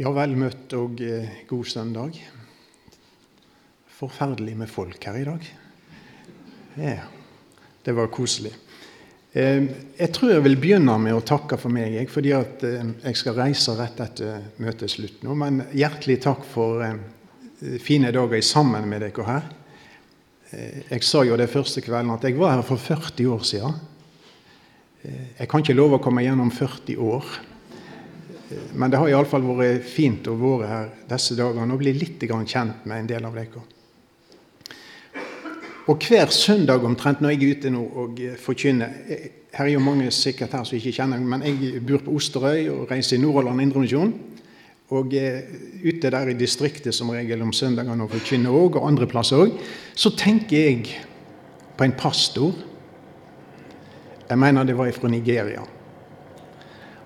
Ja, 0.00 0.08
vel 0.16 0.32
møtt 0.32 0.72
og 0.78 1.02
eh, 1.04 1.42
god 1.44 1.66
søndag. 1.68 2.14
Forferdelig 3.98 4.54
med 4.56 4.70
folk 4.72 5.02
her 5.04 5.18
i 5.18 5.26
dag. 5.26 5.48
Ja, 6.80 7.02
det 7.84 7.92
var 7.98 8.08
koselig. 8.08 8.54
Jeg 9.34 10.08
tror 10.16 10.32
jeg 10.32 10.44
vil 10.46 10.56
begynne 10.62 10.94
med 11.04 11.18
å 11.18 11.20
takke 11.20 11.58
for 11.60 11.68
meg, 11.74 11.98
fordi 12.08 12.32
at 12.32 12.64
eh, 12.64 12.94
jeg 13.10 13.20
skal 13.20 13.36
reise 13.42 13.74
rett 13.76 14.00
etter 14.00 14.48
møtets 14.64 14.96
slutt 14.96 15.20
nå. 15.26 15.36
Men 15.36 15.66
hjertelig 15.76 16.16
takk 16.24 16.48
for 16.48 16.80
fine 17.84 18.14
dager 18.16 18.40
sammen 18.40 18.88
med 18.88 19.04
dere 19.04 19.28
her. 19.28 19.52
Eh, 20.48 20.80
jeg 20.94 21.04
sa 21.10 21.26
jo 21.28 21.36
det 21.36 21.52
første 21.52 21.84
kvelden 21.84 22.16
at 22.16 22.24
jeg 22.24 22.40
var 22.40 22.56
her 22.56 22.64
for 22.64 22.80
40 22.80 23.36
år 23.36 23.44
siden. 23.52 23.76
Jeg 25.04 25.44
kan 25.44 25.60
ikke 25.60 25.76
love 25.76 26.00
å 26.00 26.04
komme 26.08 26.24
gjennom 26.24 26.48
40 26.56 26.96
år. 27.04 27.36
Men 28.74 28.90
det 28.90 28.98
har 28.98 29.10
iallfall 29.10 29.44
vært 29.46 29.84
fint 29.86 30.26
å 30.26 30.36
være 30.38 30.70
her 30.70 30.88
disse 31.10 31.36
dagene 31.38 31.74
og 31.74 31.82
bli 31.82 31.92
litt 31.94 32.22
kjent 32.22 32.86
med 32.86 32.96
en 32.98 33.10
del 33.10 33.28
av 33.28 33.36
dere. 33.36 33.62
Og 35.90 36.06
hver 36.06 36.30
søndag 36.34 36.84
omtrent 36.86 37.22
når 37.22 37.34
jeg 37.34 37.40
er 37.42 37.54
ute 37.56 37.70
nå 37.72 37.84
og 38.02 38.20
forkynner 38.38 38.90
Her 39.50 39.66
er 39.66 39.72
jo 39.72 39.80
mange 39.82 40.10
sikkert 40.14 40.52
her 40.54 40.66
som 40.66 40.76
ikke 40.78 40.92
kjenner 40.94 41.18
men 41.18 41.42
jeg 41.42 41.80
bor 41.82 42.04
på 42.06 42.12
Osterøy 42.14 42.68
og 42.70 42.92
reiser 42.92 43.16
i 43.16 43.22
Nordhordland 43.22 43.64
Indremisjon. 43.64 44.12
Og 44.94 45.10
ute 45.10 46.10
der 46.10 46.30
i 46.30 46.36
distriktet 46.38 46.94
som 46.94 47.10
regel 47.10 47.42
om 47.42 47.50
søndagene 47.54 48.06
og 48.06 48.14
forkynner 48.14 48.54
òg, 48.54 48.78
og 48.78 48.86
andre 48.86 49.06
plasser 49.10 49.42
òg, 49.42 49.58
så 49.94 50.10
tenker 50.18 50.56
jeg 50.56 50.96
på 51.78 51.86
en 51.86 51.94
pastor. 51.98 52.54
Jeg 54.30 54.38
mener 54.38 54.66
det 54.66 54.78
var 54.78 54.90
fra 54.94 55.10
Nigeria. 55.10 55.66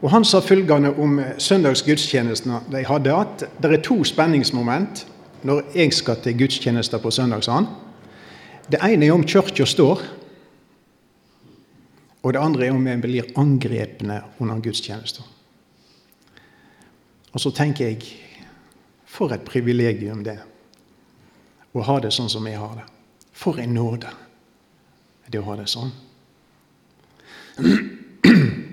Og 0.03 0.11
Han 0.11 0.25
sa 0.25 0.41
følgende 0.41 0.95
om 0.99 1.21
søndagsgudstjenestene 1.39 2.61
de 2.73 2.85
hadde, 2.85 3.15
at 3.15 3.45
det 3.63 3.73
er 3.73 3.83
to 3.83 4.05
spenningsmoment 4.05 5.07
når 5.45 5.63
jeg 5.75 5.93
skal 5.93 6.17
til 6.23 6.39
gudstjenester 6.39 6.99
på 6.99 7.11
søndag. 7.11 7.45
Det 8.71 8.81
ene 8.83 9.07
er 9.07 9.13
om 9.13 9.25
kirka 9.27 9.65
står, 9.65 10.01
og 12.23 12.33
det 12.33 12.41
andre 12.41 12.67
er 12.67 12.73
om 12.73 12.87
en 12.87 13.01
blir 13.01 13.29
angrepne 13.37 14.23
under 14.41 14.61
gudstjenester. 14.61 15.23
Og 17.33 17.41
så 17.41 17.51
tenker 17.51 17.87
jeg 17.87 18.03
for 19.05 19.33
et 19.35 19.45
privilegium 19.45 20.25
det 20.25 20.39
å 21.75 21.83
ha 21.83 21.99
det 22.01 22.13
sånn 22.15 22.31
som 22.31 22.47
jeg 22.47 22.59
har 22.59 22.77
det. 22.79 22.87
For 23.35 23.59
en 23.61 23.75
nåde 23.75 24.11
det 25.31 25.41
å 25.41 25.49
ha 25.49 25.57
det 25.59 25.69
sånn. 25.69 25.93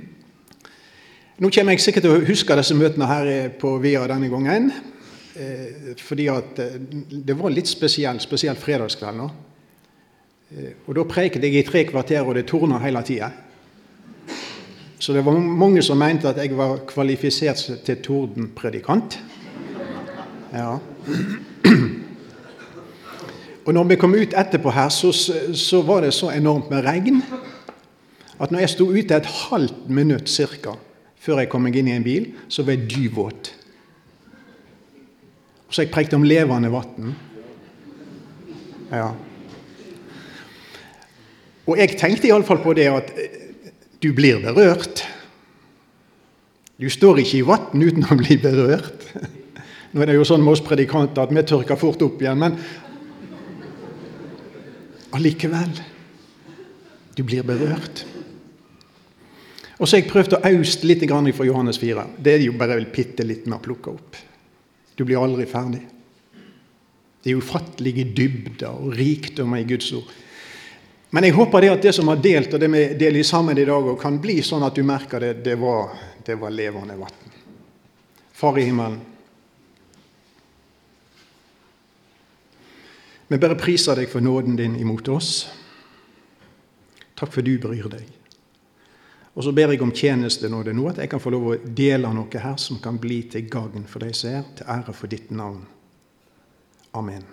Nå 1.41 1.49
kommer 1.49 1.73
jeg 1.73 1.81
sikkert 1.81 2.03
til 2.05 2.11
å 2.13 2.25
huske 2.27 2.53
disse 2.53 2.75
møtene 2.77 3.07
her 3.09 3.27
på 3.57 3.71
VIA 3.81 4.03
denne 4.11 4.27
gangen. 4.29 4.67
Eh, 5.33 5.95
fordi 5.97 6.27
at 6.29 6.59
eh, 6.61 6.75
det 7.09 7.33
var 7.39 7.49
litt 7.49 7.65
spesielt, 7.65 8.21
spesielt 8.21 8.61
fredagskveld 8.61 9.17
nå. 9.17 9.25
Eh, 10.53 10.75
og 10.85 10.99
da 10.99 11.05
preiket 11.09 11.41
jeg 11.41 11.55
i 11.57 11.63
tre 11.65 11.81
kvarter, 11.89 12.21
og 12.21 12.37
det 12.37 12.43
torna 12.51 12.77
hele 12.83 13.01
tida. 13.07 13.31
Så 15.01 15.15
det 15.17 15.23
var 15.25 15.39
mange 15.41 15.81
som 15.81 15.97
mente 15.97 16.29
at 16.29 16.37
jeg 16.37 16.53
var 16.59 16.83
kvalifisert 16.85 17.81
til 17.87 17.97
tordenpredikant. 18.05 19.17
Ja. 20.53 20.75
Og 23.65 23.73
når 23.73 23.89
vi 23.89 23.97
kom 23.97 24.13
ut 24.13 24.37
etterpå 24.37 24.77
her, 24.77 24.93
så, 24.93 25.09
så 25.57 25.81
var 25.89 26.05
det 26.05 26.13
så 26.13 26.29
enormt 26.35 26.69
med 26.69 26.85
regn 26.85 27.23
at 28.37 28.53
når 28.53 28.67
jeg 28.67 28.75
sto 28.75 28.89
ute 28.93 29.17
et 29.17 29.33
halvt 29.49 29.89
minutt 29.89 30.29
cirka, 30.29 30.77
før 31.21 31.41
jeg 31.41 31.51
kom 31.51 31.65
meg 31.65 31.77
inn 31.77 31.89
i 31.91 31.95
en 31.95 32.05
bil, 32.05 32.31
så 32.49 32.65
var 32.65 32.77
jeg 32.77 32.89
dyvåt. 32.95 33.51
Så 35.71 35.85
jeg 35.85 35.91
prekte 35.93 36.17
om 36.17 36.25
levende 36.27 36.71
vann. 36.73 37.13
Ja. 38.91 39.11
Og 41.69 41.77
jeg 41.79 41.95
tenkte 41.99 42.27
iallfall 42.27 42.59
på 42.63 42.73
det 42.75 42.89
at 42.91 43.11
eh, 43.15 43.37
du 44.03 44.09
blir 44.17 44.41
berørt. 44.43 45.05
Du 46.81 46.89
står 46.89 47.21
ikke 47.21 47.37
i 47.37 47.45
vann 47.45 47.85
uten 47.85 48.07
å 48.09 48.17
bli 48.19 48.39
berørt. 48.41 49.05
Nå 49.91 50.01
er 50.01 50.09
det 50.09 50.17
jo 50.17 50.25
sånn 50.27 50.41
med 50.43 50.55
oss 50.55 50.63
predikanter 50.65 51.23
at 51.23 51.31
vi 51.35 51.43
tørker 51.45 51.79
fort 51.79 52.01
opp 52.03 52.21
igjen, 52.23 52.39
men 52.41 52.57
allikevel 55.11 55.73
Du 57.11 57.25
blir 57.27 57.43
berørt. 57.43 58.05
Og 59.81 59.89
så 59.89 59.97
har 59.97 60.03
jeg 60.03 60.11
prøvd 60.11 60.35
å 60.37 60.43
auste 60.45 60.85
litt 60.85 61.03
fra 61.09 61.45
Johannes 61.47 61.79
4. 61.81 62.03
Det 62.21 62.35
er 62.35 62.43
jo 62.45 62.53
bare 62.53 62.77
bitte 62.85 63.25
litt 63.25 63.47
med 63.47 63.57
å 63.57 63.63
plukke 63.65 63.89
opp. 63.89 64.17
Du 64.93 65.03
blir 65.03 65.17
aldri 65.17 65.47
ferdig. 65.49 65.81
Det 67.21 67.31
er 67.31 67.39
ufattelige 67.41 68.05
dybder 68.13 68.77
og 68.77 68.93
rikdommer 68.93 69.57
i 69.57 69.65
Guds 69.65 69.89
ord. 69.97 70.05
Men 71.09 71.25
jeg 71.25 71.33
håper 71.33 71.65
det 71.65 71.71
at 71.73 71.87
det 71.87 71.95
som 71.97 72.07
har 72.13 72.21
delt, 72.21 72.53
og 72.53 72.61
det 72.61 72.69
vi 72.71 72.83
deler 72.99 73.25
sammen 73.25 73.57
i 73.57 73.65
dag, 73.65 73.89
kan 73.99 74.21
bli 74.21 74.37
sånn 74.45 74.63
at 74.63 74.77
du 74.77 74.85
merker 74.85 75.19
det. 75.19 75.33
Det 75.49 75.57
var, 75.59 75.89
det 76.25 76.37
var 76.39 76.53
levende 76.53 76.99
vann. 77.01 77.33
Far 78.37 78.61
i 78.61 78.69
himmelen. 78.69 79.01
Vi 83.27 83.41
bare 83.41 83.57
priser 83.57 83.97
deg 83.97 84.13
for 84.13 84.21
nåden 84.21 84.57
din 84.59 84.77
imot 84.77 85.09
oss. 85.09 85.49
Takk 87.17 87.33
for 87.33 87.41
du 87.41 87.55
bryr 87.63 87.89
deg. 87.89 88.20
Og 89.31 89.45
så 89.45 89.51
ber 89.55 89.71
jeg 89.71 89.81
om 89.83 89.93
tjeneste 89.95 90.49
nå, 90.51 90.63
at 90.89 90.99
jeg 90.99 91.09
kan 91.11 91.21
få 91.23 91.31
lov 91.31 91.45
å 91.47 91.59
dele 91.63 92.09
noe 92.11 92.41
her 92.43 92.57
som 92.59 92.81
kan 92.83 92.97
bli 92.99 93.21
til 93.31 93.47
gagn 93.47 93.85
for 93.87 94.03
de 94.03 94.11
som 94.15 94.33
er, 94.33 94.47
til 94.57 94.67
ære 94.67 94.95
for 94.95 95.11
ditt 95.11 95.31
navn. 95.31 95.61
Amen. 96.99 97.23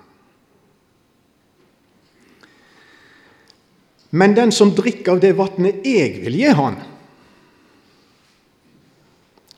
Men 4.10 4.34
den 4.34 4.52
som 4.54 4.70
drikker 4.72 5.16
av 5.16 5.20
det 5.20 5.34
vannet 5.36 5.82
jeg 5.84 6.22
vil 6.22 6.38
gi 6.38 6.52
han, 6.56 6.78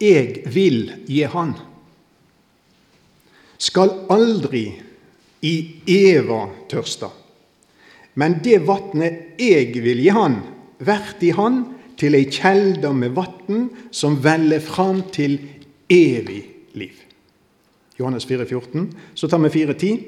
jeg 0.01 0.47
vil 0.49 0.81
gi 1.07 1.27
han, 1.29 1.53
skal 3.61 3.93
aldri 4.11 4.65
i 5.45 5.55
eva 5.93 6.47
tørste. 6.73 7.11
Men 8.17 8.39
det 8.43 8.63
vannet 8.65 9.37
jeg 9.41 9.77
vil 9.85 10.01
gi 10.01 10.09
han, 10.17 10.41
vert 10.81 11.21
i 11.23 11.35
han, 11.37 11.61
til 12.01 12.17
ei 12.17 12.27
kjelde 12.33 12.93
med 12.97 13.13
vann 13.17 13.69
som 13.93 14.17
veller 14.25 14.63
fram 14.65 15.05
til 15.13 15.37
evig 15.91 16.43
liv. 16.79 16.97
Johannes 18.01 18.25
4, 18.25 18.47
14. 18.47 18.89
Så 19.15 19.29
tar 19.29 19.43
vi 19.45 19.53
4.10. 19.67 20.01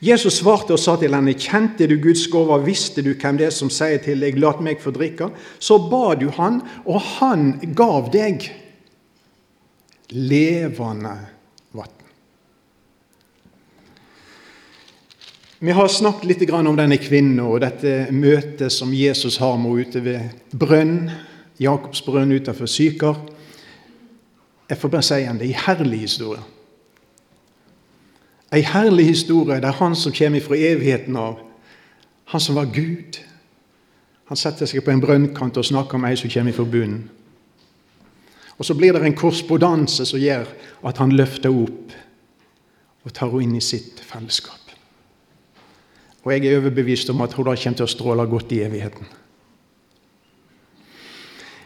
Jesus 0.00 0.38
svarte 0.40 0.72
og 0.72 0.80
sa 0.80 0.94
til 0.96 1.12
henne, 1.12 1.36
kjente 1.36 1.84
du 1.86 1.98
Guds 2.00 2.24
gåva, 2.32 2.56
visste 2.64 3.04
du 3.04 3.12
hvem 3.12 3.36
det 3.36 3.50
er 3.50 3.52
som 3.54 3.68
sier 3.70 4.00
til 4.00 4.24
deg, 4.24 4.38
lat 4.40 4.62
meg 4.64 4.80
få 4.80 4.94
drikke? 4.96 5.28
Så 5.60 5.76
ba 5.92 6.14
du 6.16 6.30
han, 6.38 6.62
og 6.88 7.04
han 7.20 7.52
gav 7.76 8.08
deg 8.14 8.48
levende 10.16 11.14
vann. 11.76 11.96
Vi 15.62 15.70
har 15.70 15.88
snakket 15.88 16.24
litt 16.24 16.50
om 16.56 16.76
denne 16.76 16.96
kvinnen 16.96 17.42
og 17.44 17.58
dette 17.60 18.06
møtet 18.16 18.72
som 18.72 18.94
Jesus 18.96 19.36
har 19.42 19.58
med 19.60 19.74
henne 19.74 19.82
ute 19.84 20.00
ved 20.00 20.54
brønn, 20.56 21.10
Jakobs 21.60 22.00
brønn 22.00 22.32
utenfor 22.32 22.64
Syker. 22.64 23.18
Jeg 24.70 24.78
får 24.80 24.92
bare 24.94 25.04
si 25.04 25.18
igjen 25.20 25.36
det 25.36 25.50
er 25.50 25.58
en 25.58 25.66
herlig 25.66 25.98
historie. 26.06 26.40
En 28.56 28.70
herlig 28.72 29.04
historie 29.10 29.60
der 29.60 29.76
han 29.76 29.96
som 30.00 30.14
kommer 30.16 30.40
fra 30.40 30.56
evigheten 30.56 31.18
av, 31.20 31.36
han 32.32 32.40
som 32.40 32.56
var 32.56 32.72
Gud 32.72 33.20
Han 34.30 34.38
setter 34.38 34.68
seg 34.70 34.84
på 34.86 34.92
en 34.92 35.00
brønnkant 35.02 35.56
og 35.58 35.64
snakker 35.66 35.98
med 35.98 36.12
ei 36.12 36.18
som 36.20 36.30
kommer 36.30 36.54
fra 36.54 36.62
bunnen. 36.62 37.08
Og 38.58 38.64
Så 38.64 38.76
blir 38.78 38.92
det 38.92 39.02
en 39.02 39.16
korrespondanse 39.18 40.06
som 40.06 40.22
gjør 40.22 40.46
at 40.86 41.02
han 41.02 41.16
løfter 41.18 41.50
opp 41.50 41.96
og 43.02 43.12
tar 43.12 43.26
henne 43.26 43.42
inn 43.42 43.56
i 43.58 43.64
sitt 43.64 43.98
fellesskap. 44.06 44.59
Og 46.24 46.32
jeg 46.32 46.46
er 46.46 46.58
overbevist 46.58 47.10
om 47.10 47.20
at 47.24 47.32
hun 47.32 47.46
da 47.46 47.54
kommer 47.56 47.76
til 47.76 47.86
å 47.86 47.90
stråle 47.90 48.26
godt 48.28 48.52
i 48.52 48.62
evigheten. 48.66 49.06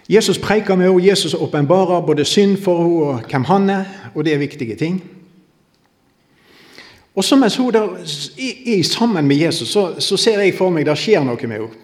Jesus 0.08 0.38
preker 0.38 0.76
med 0.76 0.90
henne, 0.90 1.06
Jesus 1.06 1.34
åpenbarer 1.34 2.04
både 2.06 2.24
synd 2.24 2.58
for 2.62 2.82
henne 2.82 3.04
og 3.04 3.30
hvem 3.30 3.44
han 3.48 3.70
er, 3.70 3.84
og 4.14 4.24
det 4.24 4.34
er 4.34 4.42
viktige 4.42 4.76
ting. 4.76 5.00
Og 7.14 7.24
så 7.24 7.36
mens 7.36 7.56
hun 7.56 7.72
der 7.72 7.88
er 8.68 8.82
sammen 8.82 9.26
med 9.26 9.36
Jesus, 9.36 9.68
så, 9.68 9.94
så 9.98 10.16
ser 10.16 10.40
jeg 10.40 10.54
for 10.58 10.70
meg 10.70 10.86
det 10.86 10.98
skjer 10.98 11.24
noe 11.24 11.48
med 11.48 11.58
henne. 11.60 11.80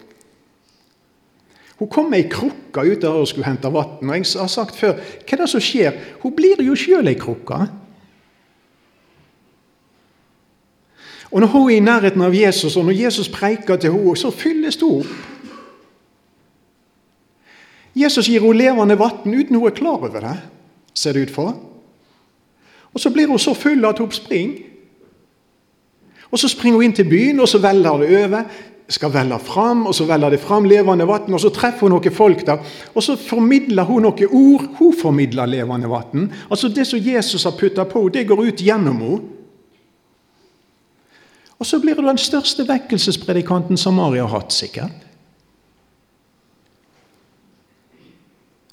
Hun 1.81 1.89
kom 1.89 2.11
med 2.11 2.19
ei 2.21 2.29
krukke 2.29 2.83
ut 2.85 3.01
der 3.01 3.15
og 3.17 3.25
skulle 3.25 3.47
hente 3.47 3.71
vann. 3.73 3.95
Og 4.05 4.11
jeg 4.13 4.25
har 4.37 4.49
sagt 4.53 4.75
før, 4.77 4.99
hva 5.01 5.33
er 5.33 5.39
det 5.41 5.47
som 5.49 5.63
skjer? 5.65 5.95
Hun 6.21 6.35
blir 6.37 6.61
jo 6.61 6.75
sjøl 6.77 7.09
ei 7.09 7.15
krukke. 7.17 7.57
Og 11.31 11.39
Når 11.39 11.47
hun 11.47 11.69
er 11.71 11.75
i 11.75 11.79
nærheten 11.79 12.21
av 12.21 12.35
Jesus, 12.35 12.75
og 12.77 12.85
når 12.85 12.91
Jesus 12.91 13.29
preiker 13.29 13.75
til 13.75 13.91
henne, 13.91 14.17
så 14.17 14.31
fylles 14.31 14.79
hun 14.81 14.99
opp. 14.99 15.11
Jesus 17.95 18.27
gir 18.27 18.43
henne 18.43 18.57
levende 18.57 18.99
vann 18.99 19.35
uten 19.35 19.55
hun 19.55 19.67
er 19.67 19.75
klar 19.75 19.99
over 19.99 20.19
det, 20.19 20.37
ser 20.93 21.13
det 21.13 21.27
ut 21.27 21.35
for. 21.35 21.55
Og 22.93 22.99
så 22.99 23.09
blir 23.09 23.27
hun 23.27 23.39
så 23.39 23.53
full 23.53 23.85
at 23.85 23.99
hun 23.99 24.11
springer. 24.11 24.67
Og 26.31 26.39
så 26.39 26.47
springer 26.47 26.79
hun 26.79 26.83
inn 26.83 26.95
til 26.95 27.09
byen, 27.09 27.39
og 27.39 27.47
så 27.47 27.59
veller 27.59 28.03
det 28.03 28.11
over. 28.25 28.43
Skal 28.91 29.11
velle 29.13 29.39
fram, 29.39 29.85
og 29.87 29.95
så 29.95 30.03
veller 30.07 30.29
det 30.29 30.39
fram 30.39 30.65
levende 30.67 31.07
vann, 31.07 31.33
og 31.33 31.39
så 31.39 31.49
treffer 31.55 31.87
hun 31.87 31.95
noen 31.95 32.15
folk 32.15 32.45
der. 32.47 32.59
Og 32.95 33.03
så 33.03 33.15
formidler 33.15 33.87
hun 33.87 34.03
noen 34.03 34.31
ord. 34.31 34.65
Hun 34.79 34.95
formidler 34.99 35.47
levende 35.47 35.91
vann. 35.91 36.31
Altså 36.49 36.67
det 36.67 36.87
som 36.87 36.99
Jesus 36.99 37.43
har 37.47 37.55
putta 37.59 37.87
på, 37.87 38.09
det 38.09 38.27
går 38.27 38.47
ut 38.47 38.63
gjennom 38.63 38.99
henne. 38.99 39.37
Og 41.61 41.67
så 41.69 41.77
blir 41.77 41.93
du 41.93 42.01
den 42.01 42.17
største 42.17 42.65
vekkelsespredikanten 42.65 43.77
Samaria 43.77 44.25
har 44.25 44.41
hatt, 44.41 44.53
sikkert. 44.55 45.05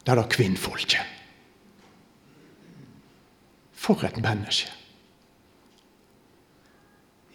Det 0.01 0.15
er 0.15 0.17
da 0.17 0.25
kvinnfolket. 0.25 1.15
For 3.77 4.01
et 4.09 4.17
menneske. 4.25 4.73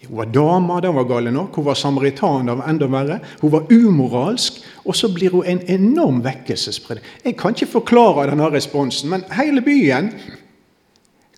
Hun 0.04 0.18
var 0.18 0.32
dame, 0.34 0.80
det 0.82 0.90
var 0.92 1.06
gale 1.08 1.30
nok. 1.32 1.54
Hun 1.54 1.64
var 1.70 1.78
samaritan, 1.78 2.50
det 2.50 2.58
var 2.58 2.68
enda 2.68 2.90
verre. 2.90 3.20
Hun 3.40 3.54
var 3.54 3.70
umoralsk. 3.72 4.58
Og 4.84 4.98
så 4.98 5.08
blir 5.14 5.32
hun 5.32 5.46
en 5.46 5.62
enorm 5.70 6.18
vekkelsesprediker. 6.26 7.22
Jeg 7.24 7.38
kan 7.38 7.54
ikke 7.54 7.72
forklare 7.78 8.26
denne 8.32 8.50
responsen, 8.52 9.14
men 9.14 9.24
hele 9.38 9.62
byen 9.64 10.12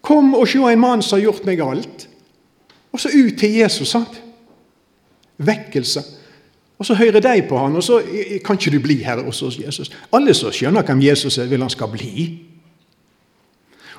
Kom 0.07 0.37
og 0.39 0.47
se 0.47 0.61
en 0.63 0.79
mann 0.79 1.01
som 1.03 1.17
har 1.19 1.25
gjort 1.25 1.47
meg 1.49 1.61
alt. 1.61 2.05
Og 2.97 3.01
så 3.01 3.13
ut 3.13 3.35
til 3.39 3.59
Jesus. 3.61 3.89
sant? 3.93 4.23
Vekkelse. 5.37 6.01
Og 6.79 6.87
så 6.87 6.95
hører 6.97 7.21
de 7.21 7.43
på 7.49 7.59
han, 7.59 7.77
og 7.77 7.83
så 7.85 8.01
kan 8.45 8.57
ikke 8.57 8.73
du 8.73 8.81
bli 8.81 8.95
her 9.05 9.21
også 9.21 9.51
hos 9.51 9.59
Jesus. 9.59 9.91
Alle 10.13 10.35
som 10.35 10.53
skjønner 10.53 10.85
hvem 10.85 11.03
Jesus 11.05 11.37
er, 11.39 11.49
vil 11.49 11.61
han 11.61 11.73
skal 11.73 11.93
bli. 11.93 12.25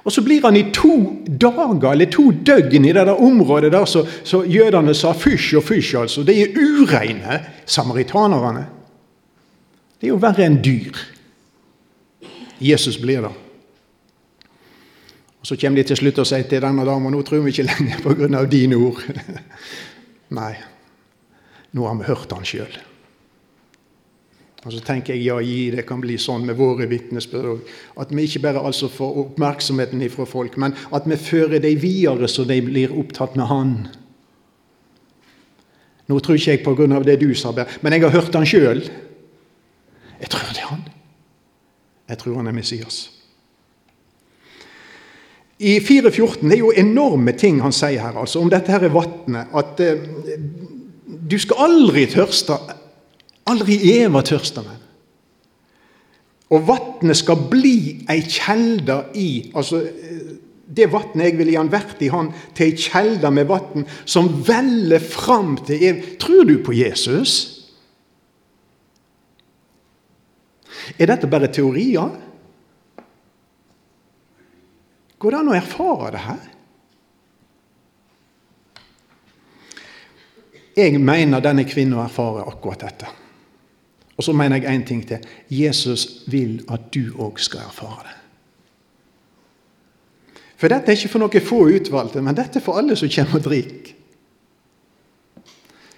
Og 0.04 0.12
så 0.12 0.22
blir 0.26 0.42
han 0.46 0.58
i 0.58 0.66
to 0.74 0.98
dager, 1.42 1.92
eller 1.92 2.10
to 2.10 2.32
døgn, 2.32 2.86
i 2.86 2.94
det 2.94 3.06
der 3.06 3.22
området 3.22 3.72
der 3.72 3.86
så, 3.86 4.06
så 4.24 4.44
jødene 4.44 4.96
sa 4.98 5.14
fysj 5.14 5.56
og 5.62 5.64
fysj. 5.64 5.96
altså. 5.96 6.24
De 6.24 6.42
er 6.42 6.58
ureine, 6.58 7.42
samaritanerne. 7.66 8.66
Det 10.02 10.10
er 10.10 10.14
jo 10.16 10.22
verre 10.22 10.46
enn 10.46 10.62
dyr. 10.64 10.98
Jesus 12.62 12.98
blir 12.98 13.22
det. 13.22 13.34
Så 15.48 15.56
kommer 15.56 15.80
de 15.80 15.88
til 15.88 16.02
slutt 16.02 16.18
og 16.20 16.28
sier 16.28 16.44
til 16.44 16.60
denne 16.60 16.84
dama 16.84 17.12
nå 17.14 17.22
tror 17.24 17.46
vi 17.46 17.54
ikke 17.54 17.70
lenger 17.70 18.02
pga. 18.04 18.44
dine 18.52 18.76
ord. 18.76 19.00
Nei, 20.40 20.54
nå 21.72 21.88
har 21.88 21.96
vi 21.96 22.08
hørt 22.10 22.34
han 22.36 22.48
sjøl. 22.48 22.76
Og 24.66 24.74
så 24.74 24.82
tenker 24.84 25.16
jeg 25.16 25.24
ja, 25.30 25.38
gi, 25.40 25.70
det 25.72 25.86
kan 25.88 26.02
bli 26.04 26.18
sånn 26.20 26.44
med 26.50 26.58
våre 26.60 26.90
vitnesbyrd 26.92 27.48
òg. 27.54 27.72
At 28.04 28.12
vi 28.12 28.26
ikke 28.28 28.44
bare 28.44 28.66
altså 28.68 28.90
får 28.92 29.22
oppmerksomheten 29.24 30.04
fra 30.12 30.28
folk, 30.28 30.58
men 30.60 30.76
at 30.92 31.08
vi 31.08 31.16
fører 31.16 31.62
dem 31.64 31.80
videre 31.80 32.28
så 32.28 32.44
de 32.44 32.60
blir 32.66 32.92
opptatt 32.92 33.40
med 33.40 33.48
Han. 33.48 33.76
Nå 36.08 36.20
tror 36.24 36.36
ikke 36.36 36.58
jeg 36.58 36.92
av 36.92 37.06
det 37.08 37.20
du 37.24 37.32
sa, 37.36 37.52
men 37.82 37.94
jeg 37.94 38.04
har 38.04 38.16
hørt 38.16 38.36
han 38.36 38.48
sjøl. 38.48 38.84
Jeg 40.20 40.30
tror 40.32 40.52
det 40.52 40.62
er 40.64 40.70
han. 40.72 40.84
Jeg 42.08 42.18
tror 42.18 42.36
han 42.40 42.48
er 42.48 42.56
Messias. 42.56 43.17
I 45.57 45.80
4.14 45.81 46.44
det 46.45 46.57
er 46.57 46.62
jo 46.62 46.74
enorme 46.77 47.33
ting 47.33 47.62
han 47.63 47.74
sier 47.74 48.04
her 48.04 48.18
altså, 48.19 48.44
om 48.44 48.51
dette 48.54 48.71
her 48.74 48.86
er 48.86 48.94
vannet. 48.94 49.50
At 49.57 49.80
eh, 49.81 50.04
du 51.07 51.38
skal 51.42 51.65
aldri 51.69 52.06
tørste 52.12 52.59
Aldri 53.48 53.77
eva 53.95 54.19
tørste 54.27 54.59
meg. 54.59 54.75
Og 56.51 56.65
vannet 56.68 57.15
skal 57.15 57.45
bli 57.48 58.04
ei 58.12 58.19
kjelde 58.27 58.98
i 59.19 59.30
altså 59.56 59.80
Det 60.68 60.89
vannet 60.92 61.30
jeg 61.30 61.38
vil 61.39 61.54
gi 61.54 61.56
han 61.56 61.71
vært 61.71 62.01
i 62.04 62.09
han, 62.12 62.33
til 62.56 62.74
ei 62.74 62.75
kjelde 62.75 63.31
med 63.31 63.48
vann 63.48 63.86
som 64.04 64.27
veller 64.44 65.00
fram 65.00 65.56
til 65.63 65.86
ev. 65.89 66.01
Tror 66.19 66.44
du 66.44 66.57
på 66.59 66.75
Jesus? 66.75 67.38
Er 71.00 71.07
dette 71.07 71.27
bare 71.31 71.48
teorier? 71.48 72.12
Går 75.18 75.34
det 75.34 75.40
an 75.40 75.50
å 75.50 75.58
erfare 75.58 76.12
det 76.14 76.24
her? 76.25 76.46
Jeg 80.78 81.00
mener 81.02 81.42
denne 81.42 81.66
kvinnen 81.66 81.98
erfarer 82.04 82.46
akkurat 82.52 82.86
dette. 82.86 83.10
Og 84.18 84.25
så 84.25 84.34
mener 84.34 84.62
jeg 84.62 84.74
én 84.74 84.86
ting 84.86 85.02
til. 85.08 85.25
Jesus 85.50 86.24
vil 86.30 86.60
at 86.74 86.90
du 86.94 87.16
òg 87.18 87.42
skal 87.42 87.66
erfare 87.66 88.06
det. 88.06 88.16
For 90.58 90.74
dette 90.74 90.90
er 90.90 90.98
ikke 90.98 91.12
for 91.14 91.22
noen 91.22 91.46
få 91.46 91.60
utvalgte, 91.69 92.22
men 92.25 92.38
dette 92.38 92.58
er 92.58 92.66
for 92.66 92.81
alle 92.81 92.98
som 92.98 93.10
kommer 93.14 93.38
og 93.38 93.46
drikker. 93.46 93.94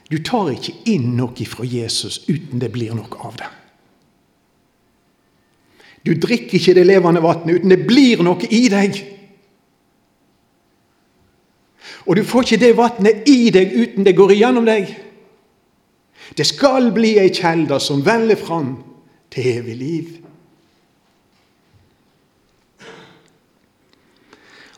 Du 0.09 0.17
tar 0.25 0.49
ikke 0.51 0.73
inn 0.89 1.13
noe 1.19 1.45
fra 1.47 1.67
Jesus 1.69 2.23
uten 2.27 2.59
det 2.59 2.71
blir 2.73 2.95
noe 2.97 3.19
av 3.23 3.37
det. 3.39 3.49
Du 6.05 6.13
drikker 6.15 6.57
ikke 6.59 6.75
det 6.77 6.85
levende 6.87 7.23
vannet 7.23 7.59
uten 7.59 7.73
det 7.73 7.81
blir 7.87 8.23
noe 8.23 8.47
i 8.49 8.67
deg. 8.71 8.99
Og 12.07 12.15
du 12.17 12.23
får 12.25 12.47
ikke 12.47 12.63
det 12.63 12.71
vannet 12.77 13.27
i 13.29 13.51
deg 13.53 13.75
uten 13.75 14.07
det 14.07 14.15
går 14.17 14.33
igjennom 14.37 14.65
deg. 14.67 14.89
Det 16.37 16.45
skal 16.47 16.91
bli 16.93 17.17
ei 17.19 17.29
kjelde 17.33 17.79
som 17.81 18.01
veller 18.05 18.39
fram 18.39 18.77
til 19.33 19.51
evig 19.57 19.75
liv. 19.77 20.09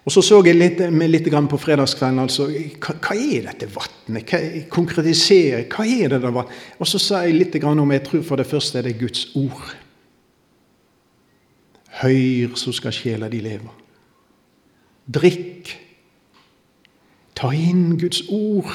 Og 0.02 0.12
Så 0.12 0.22
så 0.26 0.40
jeg 0.44 0.58
litt, 0.58 0.80
litt 0.82 1.28
på 1.30 1.58
fredagskvelden 1.62 2.20
altså, 2.20 2.48
hva, 2.82 2.96
hva 2.98 3.16
er 3.16 3.46
dette 3.46 3.68
vannet? 3.70 4.66
Konkretisere, 4.70 5.68
hva 5.70 5.86
er 5.86 6.10
det 6.10 6.22
der? 6.24 6.40
Og 6.80 6.88
så 6.90 7.00
sa 7.00 7.22
jeg 7.22 7.38
litt 7.38 7.64
om 7.64 7.92
jeg 7.92 8.04
tror 8.04 8.24
for 8.24 8.36
det 8.36 8.48
første 8.50 8.80
er 8.80 8.90
det 8.90 8.98
Guds 9.00 9.28
ord. 9.36 9.76
Høyr, 12.02 12.56
så 12.58 12.74
skal 12.74 12.96
sjela 12.96 13.30
di 13.30 13.42
leve. 13.44 13.70
Drikk. 15.06 15.70
Ta 17.38 17.52
inn 17.54 17.96
Guds 18.00 18.24
ord 18.30 18.72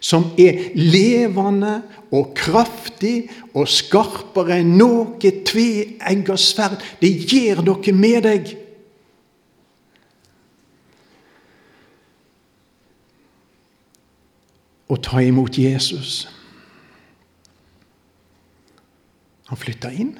som 0.00 0.28
er 0.38 0.70
levende 0.76 1.80
og 2.14 2.34
kraftig 2.36 3.28
og 3.56 3.68
skarpere 3.70 4.60
enn 4.60 4.76
noe 4.78 5.32
tveegga 5.46 6.36
sverd. 6.38 6.82
Det 7.00 7.10
gjør 7.26 7.64
noe 7.66 7.94
med 7.96 8.20
deg. 8.26 8.52
Å 14.86 14.96
ta 15.02 15.18
imot 15.24 15.58
Jesus. 15.58 16.28
Han 19.50 19.58
flytta 19.58 19.90
inn. 19.90 20.14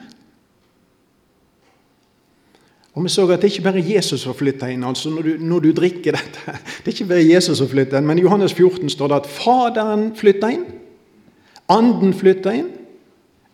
Og 2.97 3.05
Vi 3.05 3.11
så 3.13 3.27
at 3.29 3.43
det 3.43 3.51
ikke 3.53 3.67
bare 3.67 3.85
Jesus 3.85 4.23
som 4.25 4.35
flytter 4.35 4.71
inn. 4.73 4.85
altså 4.85 5.11
når 5.11 5.23
du, 5.23 5.37
når 5.41 5.61
du, 5.61 5.73
drikker 5.73 6.17
dette. 6.17 6.41
Det 6.81 6.87
er 6.87 6.95
ikke 6.95 7.09
bare 7.11 7.29
Jesus 7.29 7.59
som 7.59 7.69
flytter 7.69 7.99
inn, 7.99 8.07
men 8.07 8.19
i 8.19 8.23
Johannes 8.25 8.55
14 8.55 8.89
står 8.91 9.09
det 9.09 9.17
at 9.17 9.27
Faderen 9.29 10.17
flytter 10.17 10.49
inn, 10.49 10.65
Anden 11.69 12.15
flytter 12.15 12.55
inn, 12.57 12.71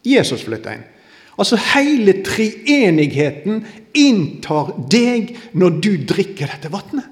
Jesus 0.04 0.44
flytter 0.44 0.76
inn. 0.76 0.84
Altså 1.38 1.56
Hele 1.56 2.22
treenigheten 2.22 3.64
inntar 3.96 4.74
deg 4.92 5.34
når 5.52 5.80
du 5.80 5.90
drikker 6.06 6.46
dette 6.46 6.70
vannet. 6.70 7.08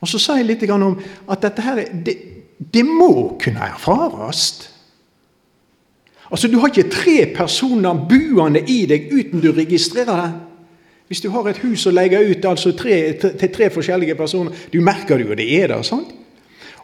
Og 0.00 0.08
Så 0.08 0.18
sa 0.18 0.36
jeg 0.36 0.46
litt 0.46 0.70
om 0.70 1.00
at 1.30 1.42
dette 1.42 1.62
her, 1.62 1.82
det, 2.04 2.16
det 2.58 2.84
må 2.86 3.38
kunne 3.40 3.66
erfares. 3.66 4.68
Altså, 6.30 6.48
Du 6.48 6.58
har 6.58 6.68
ikke 6.68 6.90
tre 6.90 7.34
personer 7.34 8.06
buende 8.08 8.62
i 8.70 8.86
deg 8.86 9.10
uten 9.10 9.40
du 9.40 9.50
registrerer 9.52 10.22
det. 10.22 10.51
Hvis 11.12 11.20
du 11.20 11.28
har 11.28 11.44
et 11.44 11.58
hus 11.60 11.82
og 11.86 11.92
legge 11.92 12.16
ut 12.24 12.44
altså 12.48 12.70
tre, 12.72 13.12
til 13.20 13.50
tre 13.52 13.66
forskjellige 13.70 14.14
personer 14.16 14.52
Du 14.72 14.80
merker 14.80 15.20
jo, 15.20 15.34
det 15.36 15.44
er 15.62 15.66
der. 15.66 15.82
sant? 15.82 16.14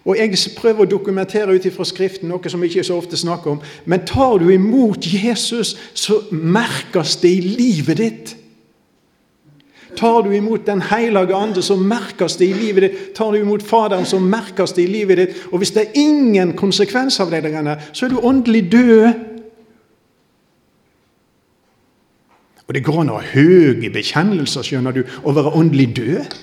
Og 0.04 0.18
Jeg 0.18 0.36
prøver 0.56 0.84
å 0.84 0.88
dokumentere 0.90 1.54
ut 1.54 1.64
ifra 1.64 1.84
Skriften 1.88 2.28
noe 2.28 2.50
som 2.52 2.60
vi 2.60 2.68
ikke 2.68 2.84
så 2.84 2.98
ofte 3.00 3.16
snakker 3.16 3.54
om. 3.54 3.62
Men 3.86 4.04
tar 4.04 4.36
du 4.42 4.50
imot 4.52 5.08
Jesus, 5.08 5.78
så 5.94 6.18
merkes 6.30 7.16
det 7.22 7.30
i 7.30 7.40
livet 7.40 7.96
ditt. 7.96 8.34
Tar 9.96 10.20
du 10.22 10.30
imot 10.36 10.66
Den 10.66 10.82
hellige 10.82 11.34
ande, 11.34 11.62
så 11.62 11.76
merkes 11.76 12.36
det 12.36 12.50
i 12.50 12.52
livet 12.52 12.82
ditt. 12.84 13.00
Tar 13.16 13.32
du 13.32 13.40
imot 13.40 13.62
Faderen, 13.62 14.04
så 14.04 14.20
merkes 14.20 14.76
det 14.76 14.84
i 14.84 14.92
livet 14.92 15.18
ditt. 15.18 15.40
Og 15.52 15.58
hvis 15.58 15.72
det 15.72 15.86
er 15.86 16.00
ingen 16.04 16.52
konsekvens 16.52 17.20
av 17.20 17.32
det, 17.32 17.78
så 17.92 18.04
er 18.04 18.12
du 18.12 18.20
åndelig 18.20 18.72
død. 18.72 19.37
Og 22.68 22.76
det 22.76 22.84
går 22.84 23.00
an 23.00 23.14
å 23.14 23.16
ha 23.16 23.30
høye 23.32 23.88
bekjennelser, 23.92 24.66
skjønner 24.66 24.92
du, 24.92 25.00
og 25.24 25.38
være 25.38 25.54
åndelig 25.56 25.88
død. 25.96 26.34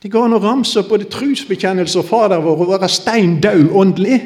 Det 0.00 0.10
går 0.12 0.28
an 0.28 0.36
å 0.38 0.42
ramse 0.42 0.78
opp 0.80 0.92
både 0.94 1.10
trosbekjennelse 1.12 1.98
og 2.00 2.06
Fader 2.08 2.40
vår 2.44 2.62
og 2.64 2.70
være 2.70 2.88
stein 2.88 3.34
død 3.42 3.74
åndelig. 3.76 4.20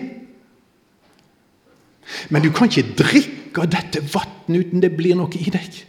Men 2.30 2.44
du 2.44 2.50
kan 2.54 2.68
ikke 2.68 2.94
drikke 3.00 3.64
av 3.64 3.72
dette 3.72 4.04
vannet 4.04 4.68
uten 4.68 4.84
det 4.84 4.92
blir 4.94 5.16
noe 5.18 5.40
i 5.40 5.50
deg. 5.50 5.80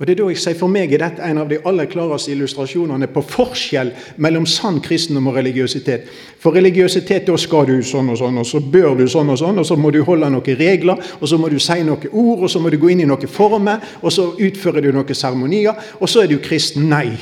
Og 0.00 0.06
det 0.08 0.14
er 0.14 0.22
da 0.22 0.26
jeg 0.32 0.40
sier 0.40 0.56
For 0.56 0.72
meg 0.72 0.94
er 0.96 1.02
dette 1.02 1.24
en 1.28 1.42
av 1.42 1.48
de 1.50 1.58
aller 1.68 1.88
klareste 1.90 2.32
illustrasjonene 2.32 3.10
på 3.12 3.20
forskjell 3.20 3.90
mellom 4.24 4.46
sann 4.48 4.78
kristendom 4.80 5.28
og 5.28 5.36
religiøsitet. 5.36 6.06
For 6.40 6.56
religiøsitet 6.56 7.28
da 7.28 7.36
skal 7.40 7.68
du 7.68 7.74
sånn 7.84 8.08
og 8.08 8.16
sånn, 8.16 8.40
og 8.40 8.48
så 8.48 8.62
bør 8.64 8.96
du 8.96 9.04
sånn 9.12 9.28
og 9.34 9.38
sånn, 9.42 9.60
og 9.60 9.68
så 9.68 9.76
må 9.76 9.92
du 9.92 10.00
holde 10.06 10.32
noen 10.32 10.56
regler, 10.56 11.04
og 11.20 11.28
så 11.28 11.36
må 11.36 11.52
du 11.52 11.58
si 11.60 11.76
noen 11.84 12.08
ord, 12.08 12.46
og 12.46 12.48
så 12.48 12.64
må 12.64 12.72
du 12.72 12.78
gå 12.80 12.94
inn 12.94 13.04
i 13.04 13.10
noen 13.10 13.28
former, 13.28 13.84
og 14.00 14.16
så 14.16 14.30
utfører 14.40 14.88
du 14.88 14.90
noen 14.96 15.20
seremonier, 15.20 15.76
og 16.00 16.08
så 16.08 16.24
er 16.24 16.32
du 16.32 16.38
kristen. 16.40 16.88
Nei. 16.88 17.12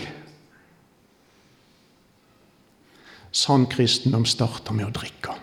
Sann 3.35 3.67
kristendom 3.67 4.23
starter 4.27 4.79
med 4.79 4.87
å 4.87 4.95
drikke. 4.95 5.35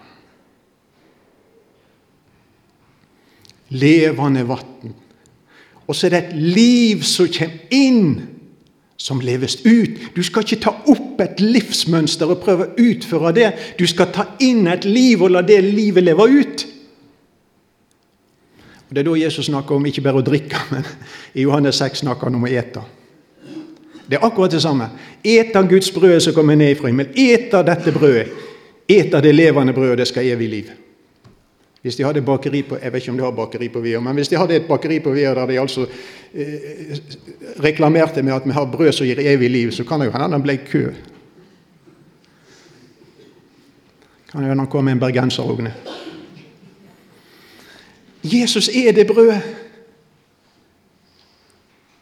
Levende 3.76 4.48
vann 4.48 5.02
og 5.88 5.96
så 5.96 6.08
er 6.08 6.16
det 6.16 6.22
et 6.24 6.38
liv 6.58 7.04
som 7.06 7.28
kommer 7.30 7.76
inn, 7.76 8.08
som 8.98 9.20
leves 9.22 9.60
ut. 9.66 10.00
Du 10.16 10.24
skal 10.24 10.46
ikke 10.46 10.64
ta 10.64 10.72
opp 10.90 11.20
et 11.22 11.42
livsmønster 11.44 12.32
og 12.32 12.42
prøve 12.42 12.70
å 12.70 12.88
utføre 12.90 13.34
det. 13.36 13.50
Du 13.78 13.86
skal 13.88 14.10
ta 14.16 14.26
inn 14.42 14.66
et 14.72 14.88
liv 14.88 15.22
og 15.22 15.36
la 15.36 15.44
det 15.46 15.60
livet 15.66 16.08
leve 16.08 16.26
ut. 16.26 16.66
Og 18.86 18.96
Det 18.96 19.02
er 19.02 19.10
da 19.10 19.18
Jesus 19.20 19.50
snakker 19.50 19.76
om 19.76 19.86
ikke 19.86 20.04
bare 20.06 20.22
å 20.22 20.26
drikke, 20.26 20.62
men 20.74 20.86
i 21.34 21.46
Johannes 21.46 21.82
6 21.82 22.06
snakker 22.06 22.30
han 22.30 22.40
om 22.40 22.48
å 22.48 22.52
ete. 22.52 22.86
Det 24.06 24.18
er 24.20 24.26
akkurat 24.26 24.54
det 24.54 24.62
samme. 24.62 24.90
Et 25.24 25.56
av 25.58 25.68
Guds 25.70 25.90
brød 25.92 26.20
som 26.22 26.34
kommer 26.34 26.56
ned 26.56 26.78
fra 26.78 26.92
himmelen. 26.92 27.14
Et 27.18 27.54
av 27.54 27.66
dette 27.66 27.94
brødet. 27.94 28.30
Et 28.88 29.14
av 29.14 29.22
det 29.22 29.32
levende 29.34 29.74
brødet, 29.74 29.98
det 30.04 30.08
skal 30.08 30.28
evig 30.30 30.50
liv. 30.50 30.68
Hvis 31.86 31.96
de 31.96 32.04
hadde 32.04 32.22
bakeri 32.26 32.64
på 32.66 32.80
Jeg 32.82 32.94
vet 32.94 33.04
ikke 33.04 33.12
om 33.12 33.18
de 33.18 33.24
har 33.24 33.34
bakeri 33.38 33.68
på 33.70 33.80
Vier, 33.80 34.00
men 34.02 34.16
hvis 34.18 34.32
de 34.32 34.38
hadde 34.42 34.56
et 34.58 34.64
bakeri 34.66 34.96
på 35.00 35.12
Vier 35.14 35.36
der 35.38 35.46
de 35.46 35.60
altså 35.62 35.84
eh, 36.34 36.96
reklamerte 37.62 38.24
med 38.26 38.34
at 38.34 38.46
vi 38.46 38.56
har 38.56 38.66
brød 38.66 38.92
som 38.92 39.06
gir 39.06 39.20
evig 39.22 39.50
liv, 39.52 39.72
så 39.72 39.84
kan 39.86 40.02
det 40.02 40.08
jo 40.08 40.16
hende 40.16 40.32
det 40.34 40.42
ble 40.42 40.56
kø. 40.66 40.82
Kan 44.32 44.42
jo 44.42 44.48
hende 44.48 44.64
han 44.64 44.72
kom 44.72 44.84
med 44.84 44.98
en 44.98 45.04
bergenser 45.04 45.44
òg 45.44 45.62
Jesus 48.24 48.68
er 48.68 48.92
det 48.92 49.06
brødet. 49.08 49.42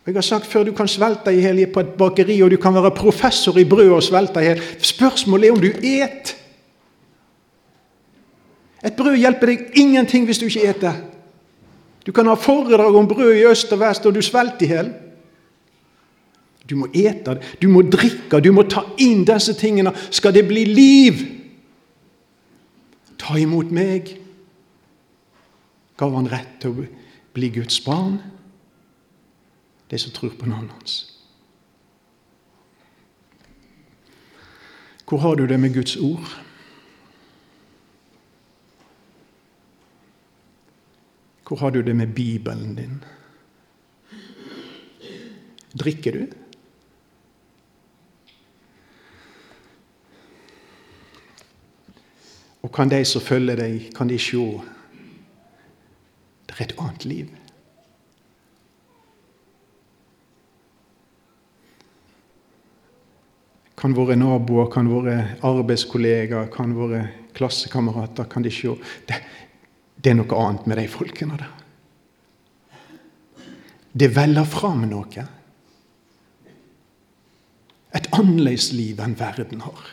Jeg 0.06 0.14
har 0.16 0.22
sagt 0.22 0.46
før, 0.46 0.64
Du 0.64 0.72
kan 0.72 0.88
svelte 0.88 1.34
i 1.34 1.42
hjel 1.42 1.68
på 1.68 1.80
et 1.80 1.92
bakeri, 1.98 2.42
og 2.42 2.52
du 2.52 2.58
kan 2.58 2.74
være 2.74 2.92
professor 2.92 3.58
i 3.58 3.64
brød 3.64 3.90
og 3.90 4.04
svelte 4.04 4.40
i 4.40 4.44
hjel. 4.44 4.62
Spørsmålet 4.80 5.48
er 5.48 5.52
om 5.52 5.62
du 5.62 5.72
et. 5.84 6.38
Et 8.84 8.96
brød 8.96 9.16
hjelper 9.18 9.52
deg 9.52 9.78
ingenting 9.80 10.26
hvis 10.28 10.42
du 10.42 10.46
ikke 10.50 10.68
eter. 10.70 11.00
Du 12.04 12.12
kan 12.12 12.28
ha 12.28 12.36
foredrag 12.36 12.96
om 12.96 13.08
brød 13.08 13.32
i 13.38 13.46
øst 13.48 13.72
og 13.72 13.80
vest, 13.80 14.06
og 14.06 14.16
du 14.16 14.22
svelter 14.22 14.66
i 14.66 14.72
hjel. 14.74 14.92
Du 16.70 16.76
må 16.80 16.88
ete 16.96 17.38
du 17.62 17.68
må 17.68 17.82
drikke, 17.82 18.40
du 18.40 18.52
må 18.56 18.64
ta 18.68 18.86
inn 19.00 19.26
disse 19.28 19.56
tingene. 19.60 19.92
Skal 20.12 20.34
det 20.36 20.48
bli 20.48 20.66
liv? 20.66 21.24
Ta 23.20 23.38
imot 23.40 23.72
meg. 23.72 24.16
Gav 26.00 26.16
han 26.16 26.28
rett 26.32 26.60
til 26.60 26.72
å 26.72 26.86
bli 27.36 27.50
Guds 27.56 27.80
barn? 27.86 28.18
De 29.92 30.00
som 30.00 30.12
tror 30.12 30.34
på 30.40 30.48
navnet 30.50 30.72
hans. 30.76 30.96
Hvor 35.08 35.22
har 35.22 35.36
du 35.36 35.46
det 35.48 35.60
med 35.60 35.76
Guds 35.76 35.96
ord? 35.96 36.32
Hvor 41.48 41.58
har 41.60 41.70
du 41.70 41.82
det 41.82 41.96
med 41.96 42.08
Bibelen 42.16 42.76
din? 42.76 43.04
Drikker 45.80 46.12
du? 46.12 46.28
Og 52.64 52.72
kan 52.72 52.90
de 52.90 53.04
som 53.06 53.22
følger 53.22 53.60
deg, 53.60 53.90
kan 53.96 54.08
de 54.08 54.20
se 54.20 54.44
det 56.48 56.56
er 56.60 56.68
et 56.70 56.76
annet 56.80 57.06
liv? 57.06 57.32
Kan 63.78 63.96
våre 63.98 64.16
naboer, 64.16 64.70
kan 64.72 64.88
våre 64.88 65.18
arbeidskollegaer, 65.44 66.48
kan 66.54 66.76
våre 66.78 67.08
klassekamerater 67.36 68.30
kan 68.32 68.46
de 68.46 68.52
se 68.54 68.78
det, 69.10 69.18
det 70.04 70.12
er 70.12 70.20
noe 70.20 70.40
annet 70.40 70.68
med 70.68 70.82
de 70.82 70.88
folkene 70.92 71.38
der. 71.40 71.52
Det 73.94 74.10
veller 74.16 74.46
fram 74.50 74.84
noe. 74.90 75.26
Et 77.94 78.08
annerledes 78.18 78.72
liv 78.74 79.00
enn 79.04 79.14
verden 79.16 79.62
har. 79.64 79.92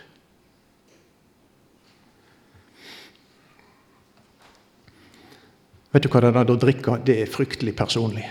Vet 5.91 6.07
du 6.07 6.11
hva 6.11 6.23
det 6.23 6.31
er 6.33 6.53
å 6.55 6.59
drikke? 6.59 7.01
Det 7.07 7.19
er 7.23 7.31
fryktelig 7.31 7.75
personlig. 7.77 8.27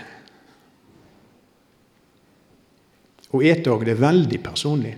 Å 3.30 3.40
ete 3.46 3.70
òg, 3.70 3.84
det 3.86 3.94
er 3.94 4.02
veldig 4.02 4.40
personlig. 4.42 4.96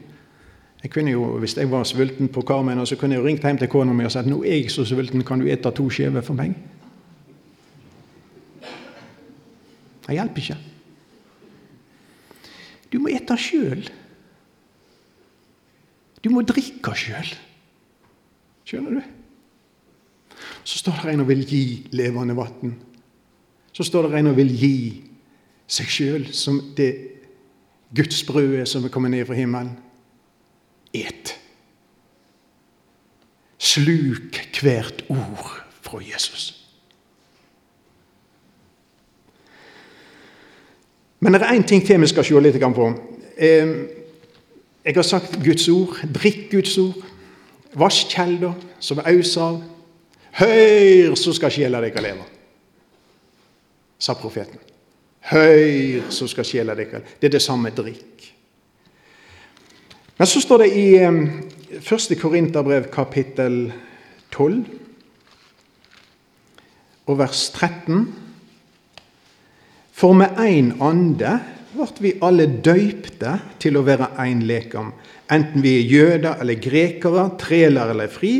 Jeg 0.83 0.91
kunne 0.91 1.13
jo, 1.13 1.37
Hvis 1.39 1.57
jeg 1.57 1.71
var 1.71 1.85
sulten 1.85 2.29
på 2.33 2.43
Karmen, 2.43 2.81
så 2.87 2.97
kunne 2.97 3.19
jeg 3.19 3.25
ringt 3.25 3.45
hjem 3.45 3.59
til 3.59 3.69
kona 3.69 3.93
mi 3.93 4.07
og 4.07 4.15
sagt 4.15 4.31
nå 4.31 4.41
er 4.43 4.63
jeg 4.63 4.71
så 4.71 4.87
sulten, 4.89 5.23
kan 5.23 5.39
du 5.39 5.51
ete 5.51 5.71
to 5.71 5.91
skiver 5.91 6.25
for 6.25 6.35
meg? 6.39 6.57
Det 10.13 10.19
hjelper 10.19 10.43
ikke. 10.45 10.57
Du 12.93 12.99
må 13.01 13.09
ete 13.09 13.37
sjøl. 13.41 13.87
Du 16.21 16.29
må 16.29 16.43
drikke 16.45 16.93
sjøl. 17.01 17.31
Skjønner 18.69 18.99
du? 18.99 19.07
Så 20.69 20.83
står 20.83 21.01
det 21.01 21.15
en 21.15 21.25
og 21.25 21.31
vil 21.33 21.47
gi 21.49 21.65
levende 21.97 22.37
vann. 22.37 22.77
Så 23.73 23.89
står 23.89 24.11
det 24.11 24.21
en 24.21 24.35
og 24.35 24.37
vil 24.37 24.53
gi 24.53 24.77
seg 25.65 25.89
sjøl 25.89 26.29
som 26.37 26.61
det 26.77 26.93
gudsbrødet 27.97 28.69
som 28.69 28.85
er 28.85 28.93
kommet 28.93 29.17
ned 29.17 29.25
fra 29.31 29.41
himmelen. 29.41 29.79
Et. 30.93 31.39
Sluk 33.57 34.37
hvert 34.61 35.07
ord 35.09 35.63
fra 35.81 36.05
Jesus. 36.05 36.62
Men 41.23 41.35
det 41.35 41.43
er 41.43 41.55
én 41.55 41.67
ting 41.67 41.85
til 41.87 42.01
vi 42.03 42.11
skal 42.11 42.27
se 42.27 42.41
litt 42.43 42.59
på. 42.75 42.87
Jeg 43.39 44.95
har 44.95 45.07
sagt 45.07 45.39
Guds 45.45 45.69
ord. 45.71 46.01
Drikk 46.15 46.51
Guds 46.51 46.79
ord. 46.79 46.99
Vasskjelder 47.79 48.53
som 48.83 48.99
auser 49.07 49.43
av. 49.43 49.61
Høyr, 50.33 51.15
så 51.15 51.33
skal 51.37 51.53
sjela 51.53 51.81
deres 51.85 52.01
leve, 52.01 52.25
sa 54.01 54.15
profeten. 54.17 54.61
Høyr, 55.29 56.07
så 56.09 56.27
skal 56.31 56.47
sjela 56.49 56.75
leve. 56.75 57.03
Det 57.21 57.29
er 57.29 57.35
det 57.37 57.43
samme 57.45 57.71
drikk. 57.77 58.33
Men 60.17 60.31
så 60.31 60.41
står 60.41 60.65
det 60.65 60.71
i 60.73 60.87
1. 61.03 62.17
Korinterbrev 62.21 62.89
kapittel 62.93 63.73
12 64.33 64.65
og 67.07 67.19
vers 67.19 67.51
13 67.51 68.22
for 70.03 70.17
med 70.19 70.35
én 70.43 70.73
ande 70.83 71.37
ble 71.73 71.87
vi 72.03 72.11
alle 72.27 72.49
døypte 72.65 73.37
til 73.63 73.79
å 73.79 73.85
være 73.87 74.11
én 74.25 74.43
lekam, 74.49 74.91
enten 75.31 75.63
vi 75.63 75.77
er 75.79 75.87
jøder 75.87 76.43
eller 76.43 76.59
grekere, 76.61 77.29
treler 77.39 77.93
eller 77.95 78.11
fri, 78.11 78.33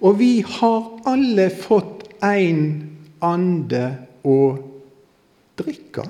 og 0.00 0.16
vi 0.18 0.40
har 0.40 0.86
alle 1.10 1.50
fått 1.52 2.06
én 2.24 2.62
ande 3.20 3.82
å 4.24 4.38
drikke. 5.60 6.06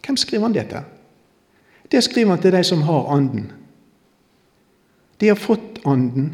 Hvem 0.00 0.16
skriver 0.20 0.48
han 0.48 0.56
det 0.56 0.64
til? 0.72 0.88
Det 1.92 2.02
skriver 2.08 2.34
han 2.34 2.40
til 2.40 2.56
de 2.56 2.64
som 2.64 2.82
har 2.88 3.12
anden. 3.12 3.52
De 5.20 5.28
har 5.28 5.38
fått 5.38 5.82
anden. 5.84 6.32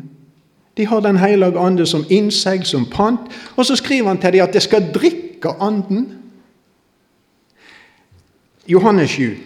De 0.79 0.87
har 0.87 1.03
Den 1.03 1.19
hellige 1.19 1.59
ande 1.59 1.87
som 1.87 2.07
innsegl, 2.09 2.65
som 2.65 2.87
pant. 2.87 3.27
Og 3.57 3.67
så 3.67 3.77
skriver 3.77 4.09
han 4.09 4.19
til 4.19 4.39
dem 4.39 4.47
at 4.47 4.55
de 4.55 4.61
skal 4.61 4.93
drikke 4.95 5.51
anden. 5.61 6.20
Johannes 8.71 9.11
7. 9.11 9.37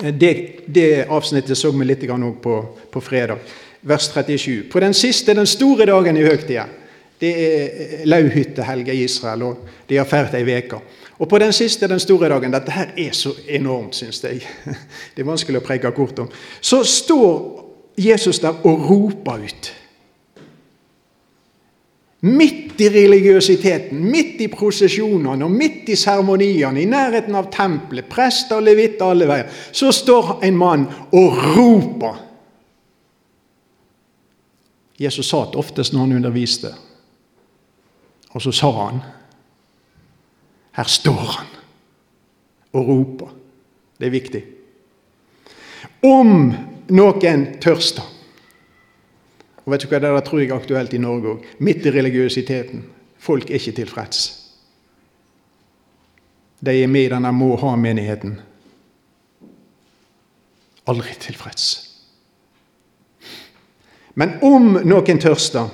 Det, 0.00 0.32
det 0.66 1.04
avsnittet 1.06 1.58
så 1.58 1.70
vi 1.70 1.84
litt 1.86 2.02
på, 2.42 2.54
på 2.90 3.00
fredag. 3.00 3.38
Vers 3.80 4.08
37. 4.10 4.64
På 4.72 4.80
den 4.80 4.94
siste, 4.94 5.34
den 5.34 5.46
store 5.46 5.86
dagen 5.86 6.16
i 6.16 6.24
høgtida, 6.24 6.64
det 7.20 7.30
er 7.30 8.06
lauhyttehelga 8.10 8.92
i 8.92 9.04
Israel, 9.04 9.42
og 9.42 9.68
de 9.86 10.00
har 10.00 10.08
feiret 10.08 10.34
ei 10.34 10.56
uke. 10.58 10.80
Og 11.22 11.30
på 11.30 11.38
den 11.38 11.52
siste, 11.54 11.86
den 11.86 12.02
store 12.02 12.32
dagen 12.32 12.52
Dette 12.52 12.74
her 12.74 12.90
er 12.98 13.14
så 13.14 13.30
enormt, 13.46 13.94
syns 13.94 14.24
jeg. 14.24 14.42
Det 15.14 15.22
er 15.22 15.30
vanskelig 15.30 15.62
å 15.62 15.66
preke 15.66 15.94
kort 15.94 16.18
om. 16.18 16.30
Så 16.60 16.82
står 16.82 17.94
Jesus 17.94 18.42
der 18.42 18.66
og 18.66 18.88
roper 18.90 19.46
ut. 19.46 19.72
Midt 22.24 22.80
i 22.80 22.88
religiøsiteten, 22.88 24.00
midt 24.10 24.40
i 24.40 24.48
prosesjonene 24.48 25.44
og 25.44 25.52
midt 25.52 25.90
i 25.92 25.96
seremoniene, 25.98 26.80
i 26.80 26.88
nærheten 26.88 27.36
av 27.36 27.50
tempelet, 27.52 28.08
prester 28.08 28.56
og 28.58 28.64
levitter 28.64 29.12
alle 29.12 29.28
veier, 29.28 29.50
så 29.72 29.92
står 29.92 30.38
en 30.46 30.56
mann 30.56 30.86
og 31.12 31.36
roper. 31.56 32.22
Jesus 35.00 35.28
sa 35.28 35.42
det 35.50 35.60
oftest 35.60 35.92
når 35.92 36.06
han 36.06 36.16
underviste, 36.20 36.72
og 38.32 38.42
så 38.42 38.54
sa 38.54 38.72
han 38.78 39.04
Her 40.74 40.88
står 40.90 41.26
han 41.36 41.52
og 42.74 42.88
roper. 42.88 43.28
Det 43.98 44.08
er 44.08 44.10
viktig. 44.10 44.40
Om 46.02 46.32
noen 46.90 47.44
tørster 47.62 48.13
og 49.64 49.72
vet 49.72 49.84
du 49.84 49.88
hva, 49.88 50.00
Det 50.00 50.24
tror 50.24 50.40
jeg 50.40 50.50
er 50.50 50.56
aktuelt 50.56 50.94
i 50.94 50.98
Norge 50.98 51.28
òg. 51.28 51.44
Midt 51.58 51.86
i 51.86 51.90
religiøsiteten. 51.90 52.84
Folk 53.18 53.50
er 53.50 53.54
ikke 53.54 53.72
tilfreds. 53.72 54.40
De 56.60 56.82
er 56.82 56.86
med 56.86 57.06
i 57.06 57.12
denne 57.12 57.32
må 57.32 57.56
ha-menigheten. 57.56 58.38
Aldri 60.86 61.14
tilfreds. 61.20 61.64
Men 64.14 64.36
om 64.42 64.76
noen 64.84 65.20
tørster, 65.20 65.72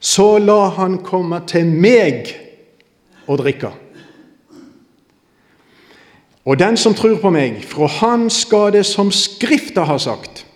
så 0.00 0.38
la 0.38 0.68
han 0.76 0.98
komme 1.04 1.42
til 1.46 1.70
meg 1.70 2.34
og 3.28 3.38
drikke. 3.40 3.70
Og 6.44 6.58
den 6.58 6.76
som 6.80 6.94
tror 6.96 7.18
på 7.20 7.30
meg, 7.30 7.60
fra 7.68 7.86
han 8.00 8.30
skal 8.32 8.72
det 8.74 8.86
som 8.88 9.12
Skrifta 9.12 9.84
har 9.86 10.00
sagt. 10.02 10.46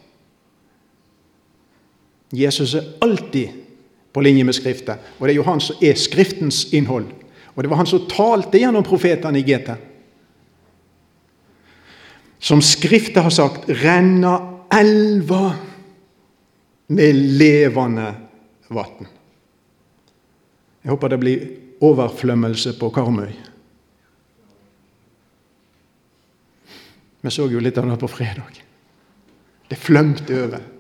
Jesus 2.35 2.75
er 2.75 2.93
alltid 3.05 3.61
på 4.15 4.23
linje 4.23 4.45
med 4.47 4.55
Skriften, 4.55 5.01
og 5.19 5.27
det 5.27 5.35
er 5.35 5.41
jo 5.41 5.47
han 5.49 5.63
som 5.63 5.81
er 5.83 5.99
Skriftens 5.99 6.65
innhold. 6.75 7.09
Og 7.55 7.63
det 7.63 7.71
var 7.71 7.81
han 7.83 7.89
som 7.91 8.07
talte 8.11 8.59
gjennom 8.59 8.87
profetene 8.87 9.39
i 9.39 9.47
GT. 9.47 9.75
Som 12.39 12.63
Skriften 12.63 13.23
har 13.23 13.35
sagt, 13.35 13.69
renner 13.83 14.51
elva 14.75 15.55
med 16.95 17.21
levende 17.41 18.11
vann. 18.69 19.09
Jeg 20.85 20.93
håper 20.93 21.15
det 21.15 21.21
blir 21.23 21.47
overflømmelse 21.85 22.75
på 22.79 22.91
Karmøy. 22.93 23.33
Vi 27.25 27.33
så 27.33 27.47
jo 27.49 27.63
litt 27.63 27.79
av 27.81 27.89
det 27.89 27.97
på 28.03 28.11
fredag. 28.13 28.61
Det 29.71 29.79
flømte 29.81 30.37
over. 30.45 30.74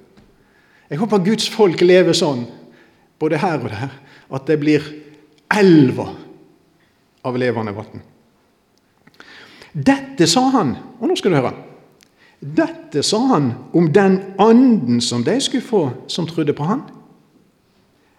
Jeg 0.91 1.01
håper 1.01 1.25
Guds 1.25 1.49
folk 1.49 1.81
lever 1.81 2.17
sånn, 2.17 2.45
både 3.21 3.41
her 3.41 3.63
og 3.63 3.71
der, 3.73 3.95
at 4.35 4.49
det 4.49 4.59
blir 4.61 4.85
elver 5.55 6.11
av 7.25 7.39
levende 7.41 7.73
vann. 7.77 8.03
Dette 9.75 10.27
sa 10.31 10.45
han, 10.55 10.75
og 11.01 11.09
nå 11.11 11.17
skal 11.19 11.33
du 11.33 11.41
høre 11.41 11.55
Dette 12.45 13.01
sa 13.03 13.19
han 13.31 13.47
om 13.73 13.87
den 13.95 14.19
anden 14.43 15.01
som 15.01 15.23
de 15.25 15.39
skulle 15.41 15.65
få 15.65 15.81
som 16.13 16.27
trodde 16.29 16.53
på 16.53 16.67
han. 16.69 16.83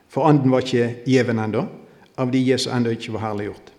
For 0.09 0.25
anden 0.25 0.49
var 0.49 0.65
ikke 0.65 1.05
gjeven 1.05 1.39
ennå, 1.43 1.61
av 2.17 2.31
de 2.33 2.41
Jesu 2.41 2.71
ennå 2.73 2.95
ikke 2.95 3.13
var 3.13 3.27
herliggjort. 3.27 3.69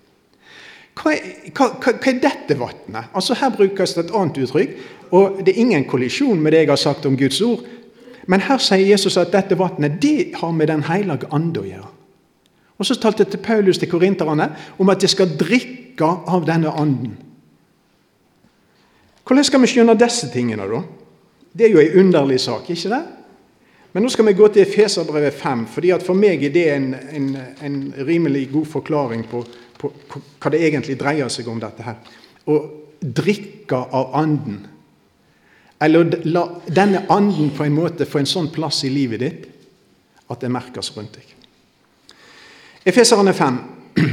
Hva 0.97 1.12
er, 1.12 1.25
hva, 1.50 1.66
hva, 1.83 1.97
hva 1.97 2.12
er 2.12 2.21
dette 2.23 2.57
vannet? 2.61 3.11
Altså 3.11 3.35
Her 3.37 3.50
brukes 3.57 3.97
det 3.97 4.07
et 4.07 4.14
annet 4.14 4.38
uttrykk, 4.45 4.76
og 5.16 5.43
det 5.43 5.52
er 5.52 5.64
ingen 5.64 5.88
kollisjon 5.88 6.38
med 6.40 6.55
det 6.55 6.62
jeg 6.62 6.71
har 6.71 6.81
sagt 6.81 7.09
om 7.09 7.19
Guds 7.19 7.40
ord. 7.45 7.66
Men 8.26 8.42
her 8.42 8.59
sier 8.62 8.87
Jesus 8.87 9.16
at 9.21 9.33
dette 9.35 9.59
vannet 9.59 10.00
det 10.02 10.35
har 10.40 10.52
med 10.52 10.68
Den 10.68 10.83
hellige 10.88 11.28
ande 11.30 11.62
å 11.62 11.66
gjøre. 11.66 11.92
Og 12.78 12.87
Så 12.87 12.99
talte 13.00 13.25
til 13.25 13.40
Paulus 13.40 13.78
til 13.78 13.88
korinterne 13.88 14.50
om 14.78 14.88
at 14.92 15.01
de 15.01 15.09
skal 15.09 15.37
drikke 15.38 16.05
av 16.05 16.44
denne 16.46 16.70
anden. 16.70 17.16
Hvordan 19.27 19.44
skal 19.44 19.62
vi 19.62 19.70
skjønne 19.70 19.96
disse 19.98 20.29
tingene, 20.31 20.66
da? 20.70 20.83
Det 21.57 21.66
er 21.66 21.72
jo 21.72 21.81
en 21.81 22.05
underlig 22.05 22.40
sak, 22.40 22.68
ikke 22.70 22.92
det? 22.92 23.03
Men 23.96 24.05
nå 24.05 24.11
skal 24.12 24.27
vi 24.29 24.37
gå 24.37 24.48
til 24.53 24.62
Efeserbrevet 24.62 25.35
5, 25.35 25.66
fordi 25.72 25.94
for 26.05 26.14
meg 26.14 26.42
er 26.44 26.53
det 26.53 26.64
en, 26.74 26.90
en, 27.16 27.29
en 27.64 27.79
rimelig 28.07 28.51
god 28.53 28.66
forklaring 28.68 29.22
på, 29.24 29.40
på, 29.81 29.88
på, 30.11 30.20
hva 30.42 30.53
det 30.53 30.61
egentlig 30.66 30.98
dreier 31.01 31.33
seg 31.33 31.48
om, 31.48 31.62
dette 31.62 31.83
her. 31.87 31.96
Å 32.44 32.59
drikke 33.01 33.79
av 33.96 34.12
anden. 34.20 34.61
Eller 35.81 36.09
la 36.25 36.47
denne 36.67 37.05
anden 37.12 37.51
på 37.57 37.65
en 37.67 37.75
måte 37.77 38.07
få 38.09 38.23
en 38.23 38.31
sånn 38.31 38.49
plass 38.53 38.85
i 38.87 38.93
livet 38.93 39.21
ditt 39.21 39.49
at 40.33 40.41
det 40.41 40.51
merkes 40.51 40.89
rundt 40.97 41.19
deg. 41.19 41.35
Efeserne 42.87 43.35
5. 43.37 43.59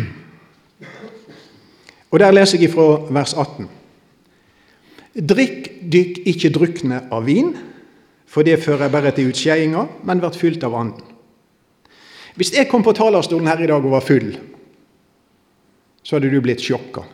Og 2.12 2.20
Der 2.20 2.36
leser 2.36 2.62
jeg 2.62 2.74
fra 2.74 2.88
vers 3.14 3.34
18. 3.34 3.70
Drikk 5.14 5.72
dykk 5.94 6.20
ikke 6.30 6.52
drukne 6.54 7.00
av 7.14 7.26
vin, 7.26 7.54
for 8.26 8.46
det 8.46 8.62
fører 8.62 8.92
bare 8.94 9.14
til 9.14 9.30
utskeiinga, 9.30 9.86
men 10.04 10.22
blir 10.22 10.38
fylt 10.38 10.64
av 10.66 10.76
anden. 10.78 11.10
Hvis 12.34 12.54
jeg 12.56 12.66
kom 12.70 12.82
på 12.86 12.96
talerstolen 12.98 13.48
her 13.48 13.62
i 13.62 13.70
dag 13.70 13.84
og 13.86 13.94
var 13.94 14.06
full, 14.06 14.32
så 16.04 16.18
hadde 16.18 16.32
du 16.34 16.40
blitt 16.42 16.64
sjokka. 16.66 17.06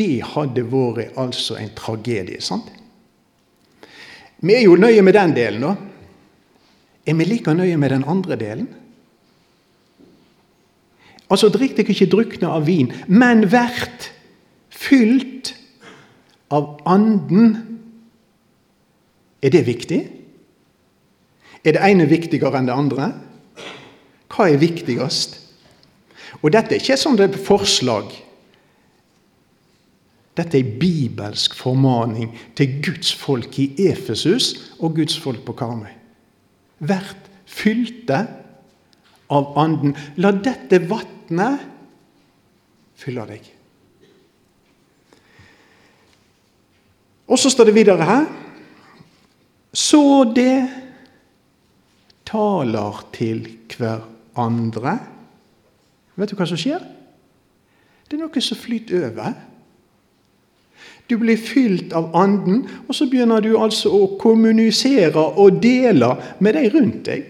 Det 0.00 0.22
hadde 0.32 0.64
vært 0.72 1.16
altså 1.20 1.58
en 1.60 1.72
tragedie. 1.76 2.40
sant? 2.40 2.70
Vi 4.40 4.54
er 4.56 4.64
jo 4.64 4.76
nøye 4.80 5.02
med 5.04 5.12
den 5.12 5.34
delen, 5.36 5.64
da. 5.66 5.74
Er 7.06 7.16
vi 7.18 7.24
like 7.24 7.54
nøye 7.54 7.76
med 7.76 7.92
den 7.92 8.04
andre 8.08 8.36
delen? 8.40 8.68
Altså, 11.30 11.50
drikk 11.52 11.76
dere 11.76 11.92
ikke 11.92 12.10
drukne 12.10 12.48
av 12.50 12.64
vin, 12.66 12.88
men 13.06 13.44
vert 13.52 14.08
fylt 14.70 15.52
av 16.50 16.80
Anden. 16.88 17.52
Er 19.42 19.52
det 19.54 19.66
viktig? 19.68 20.00
Er 21.64 21.76
det 21.76 21.84
ene 21.86 22.08
viktigere 22.10 22.58
enn 22.58 22.66
det 22.66 22.74
andre? 22.74 23.12
Hva 24.30 24.48
er 24.48 24.58
viktigst? 24.58 25.36
Og 26.40 26.50
dette 26.54 26.74
er 26.74 26.82
ikke 26.82 26.98
sånn 26.98 27.18
et 27.20 27.36
sånt 27.36 27.46
forslag 27.46 28.10
dette 30.38 30.58
er 30.58 30.64
en 30.64 30.78
bibelsk 30.78 31.54
formaning 31.58 32.30
til 32.56 32.78
Guds 32.84 33.14
folk 33.18 33.58
i 33.58 33.72
Efesus 33.90 34.72
og 34.78 34.94
Guds 34.94 35.18
folk 35.18 35.42
på 35.44 35.56
Karmøy. 35.58 35.90
Vert 36.78 37.30
fylte 37.50 38.22
av 39.30 39.58
Anden. 39.60 39.96
La 40.22 40.30
dette 40.32 40.80
vatnet 40.90 41.66
fylle 43.00 43.26
deg. 43.28 43.48
Og 47.30 47.38
så 47.38 47.50
står 47.52 47.70
det 47.70 47.76
videre 47.76 48.06
her 48.06 48.24
Så 49.70 50.24
det 50.34 50.66
taler 52.26 53.04
til 53.14 53.44
hverandre. 53.76 54.96
Vet 56.18 56.32
du 56.32 56.38
hva 56.38 56.46
som 56.50 56.58
skjer? 56.58 56.82
Det 58.06 58.18
er 58.18 58.22
noe 58.24 58.42
som 58.42 58.58
flyter 58.58 59.06
over. 59.12 59.36
Du 61.10 61.16
blir 61.18 61.38
fylt 61.42 61.92
av 61.96 62.12
Anden, 62.14 62.62
og 62.86 62.94
så 62.94 63.08
begynner 63.10 63.42
du 63.42 63.56
altså 63.58 63.90
å 63.90 64.12
kommunisere 64.20 65.24
og 65.42 65.58
dele 65.62 66.12
med 66.38 66.54
de 66.54 66.68
rundt 66.70 67.00
deg. 67.08 67.24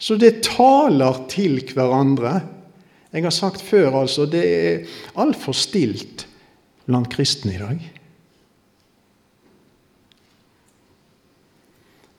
Så 0.00 0.18
det 0.20 0.42
taler 0.44 1.22
til 1.32 1.60
hverandre. 1.72 2.34
Jeg 3.12 3.24
har 3.24 3.34
sagt 3.34 3.64
før, 3.64 4.02
altså, 4.02 4.26
det 4.28 4.44
er 4.44 4.98
altfor 5.20 5.56
stilt 5.56 6.26
blant 6.84 7.08
kristne 7.12 7.56
i 7.56 7.60
dag. 7.60 7.80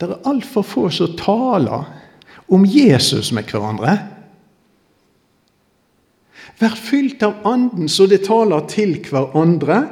Det 0.02 0.10
er 0.10 0.30
altfor 0.30 0.66
få 0.66 0.88
som 0.90 1.14
taler 1.18 1.86
om 2.50 2.66
Jesus 2.66 3.30
med 3.32 3.46
hverandre. 3.50 3.94
Vær 6.62 6.74
fylt 6.78 7.22
av 7.26 7.46
Anden 7.50 7.90
så 7.90 8.08
det 8.10 8.24
taler 8.26 8.66
til 8.70 8.98
hverandre 9.06 9.84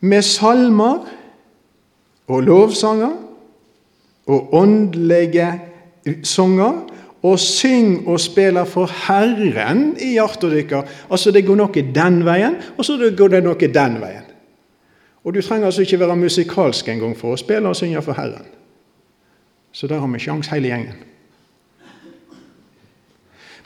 med 0.00 0.22
salmer 0.22 1.04
og 2.30 2.42
lovsanger 2.42 3.12
og 4.26 4.54
åndelige 4.54 5.50
sanger. 6.22 6.86
Og 7.22 7.36
syng 7.38 8.08
og 8.08 8.16
spiller 8.20 8.64
for 8.64 8.88
Herren 8.88 9.90
i 10.00 10.14
hjertet 10.14 10.54
deres. 10.56 10.88
Altså, 11.10 11.28
det 11.30 11.42
går 11.44 11.58
noe 11.60 11.82
den 11.94 12.22
veien, 12.24 12.56
og 12.78 12.84
så 12.84 12.96
går 12.96 13.34
det 13.34 13.42
noe 13.44 13.60
den 13.60 13.98
veien. 14.00 14.30
Og 15.24 15.34
du 15.34 15.42
trenger 15.42 15.68
altså 15.68 15.84
ikke 15.84 16.00
være 16.00 16.16
musikalsk 16.16 16.88
engang 16.88 17.12
for 17.18 17.34
å 17.34 17.40
spille 17.40 17.68
og 17.68 17.76
synge 17.76 18.00
for 18.02 18.16
Herren. 18.16 18.46
Så 19.72 19.86
der 19.86 20.00
har 20.00 20.08
vi 20.08 20.18
sjans 20.18 20.48
hele 20.48 20.72
gjengen. 20.72 20.96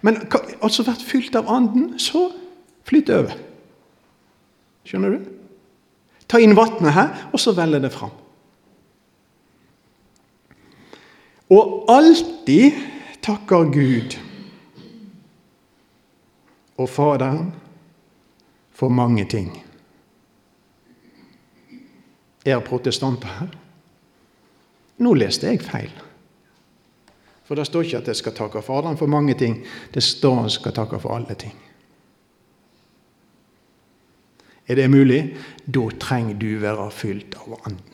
Men 0.03 0.19
altså 0.61 0.83
vært 0.85 1.07
fylt 1.07 1.37
av 1.39 1.47
Anden, 1.49 1.95
så 1.99 2.27
flytt 2.85 3.15
over. 3.15 3.39
Skjønner 4.85 5.15
du? 5.15 5.31
Ta 6.35 6.41
inn 6.43 6.57
vannet 6.59 6.97
her, 6.97 7.11
og 7.31 7.39
så 7.39 7.53
veller 7.55 7.79
det 7.79 7.93
fram. 7.95 8.11
Og 11.55 11.85
alltid 11.95 12.81
takker 13.23 13.69
Gud 13.71 14.17
og 16.75 16.89
Faderen 16.91 17.53
for 18.75 18.91
mange 18.91 19.29
ting. 19.31 19.53
Er 22.43 22.65
protestanter 22.67 23.31
her? 23.39 23.55
Nå 25.07 25.15
leste 25.15 25.53
jeg 25.53 25.63
feil. 25.63 25.93
For 27.47 27.55
det 27.55 27.69
står 27.71 27.87
ikke 27.87 28.03
at 28.03 28.11
jeg 28.11 28.19
skal 28.25 28.35
takke 28.35 28.65
Faderen 28.67 28.99
for 28.99 29.07
mange 29.07 29.39
ting. 29.39 29.61
Det 29.95 30.03
står 30.03 30.41
at 30.41 30.51
jeg 30.51 30.59
skal 30.59 30.77
takke 30.83 30.99
for 30.99 31.15
alle 31.15 31.39
ting. 31.39 31.55
Er 34.69 34.79
det 34.79 34.91
mulig? 34.91 35.37
Da 35.67 35.89
trenger 36.01 36.39
du 36.41 36.49
være 36.63 36.91
fylt 36.91 37.37
av 37.41 37.59
Anden. 37.65 37.91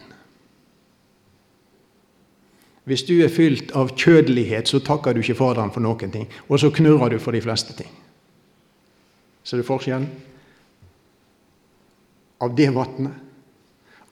Hvis 2.89 3.05
du 3.07 3.21
er 3.23 3.31
fylt 3.31 3.71
av 3.77 3.93
kjødelighet, 3.95 4.69
så 4.71 4.81
takker 4.83 5.15
du 5.15 5.21
ikke 5.23 5.39
Faderen 5.39 5.71
for 5.71 5.85
noen 5.85 6.11
ting. 6.11 6.27
Og 6.49 6.59
så 6.63 6.73
knurrer 6.75 7.13
du 7.13 7.19
for 7.23 7.37
de 7.37 7.43
fleste 7.45 7.77
ting. 7.79 7.91
Ser 9.45 9.61
du 9.61 9.67
forskjellen? 9.67 10.09
Av 12.41 12.55
det 12.57 12.71
vannet 12.75 13.29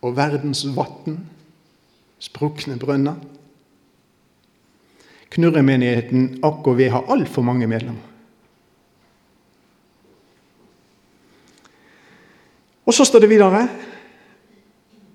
og 0.05 0.15
verdens 0.15 0.63
vann, 0.77 1.17
sprukne 2.23 2.77
brønner. 2.79 3.17
Knurremenigheten 5.35 6.39
AKV 6.47 6.85
har 6.93 7.11
altfor 7.11 7.43
mange 7.47 7.67
medlemmer. 7.71 8.08
Og 12.89 12.97
så 12.97 13.05
står 13.05 13.25
det 13.25 13.31
videre 13.31 13.67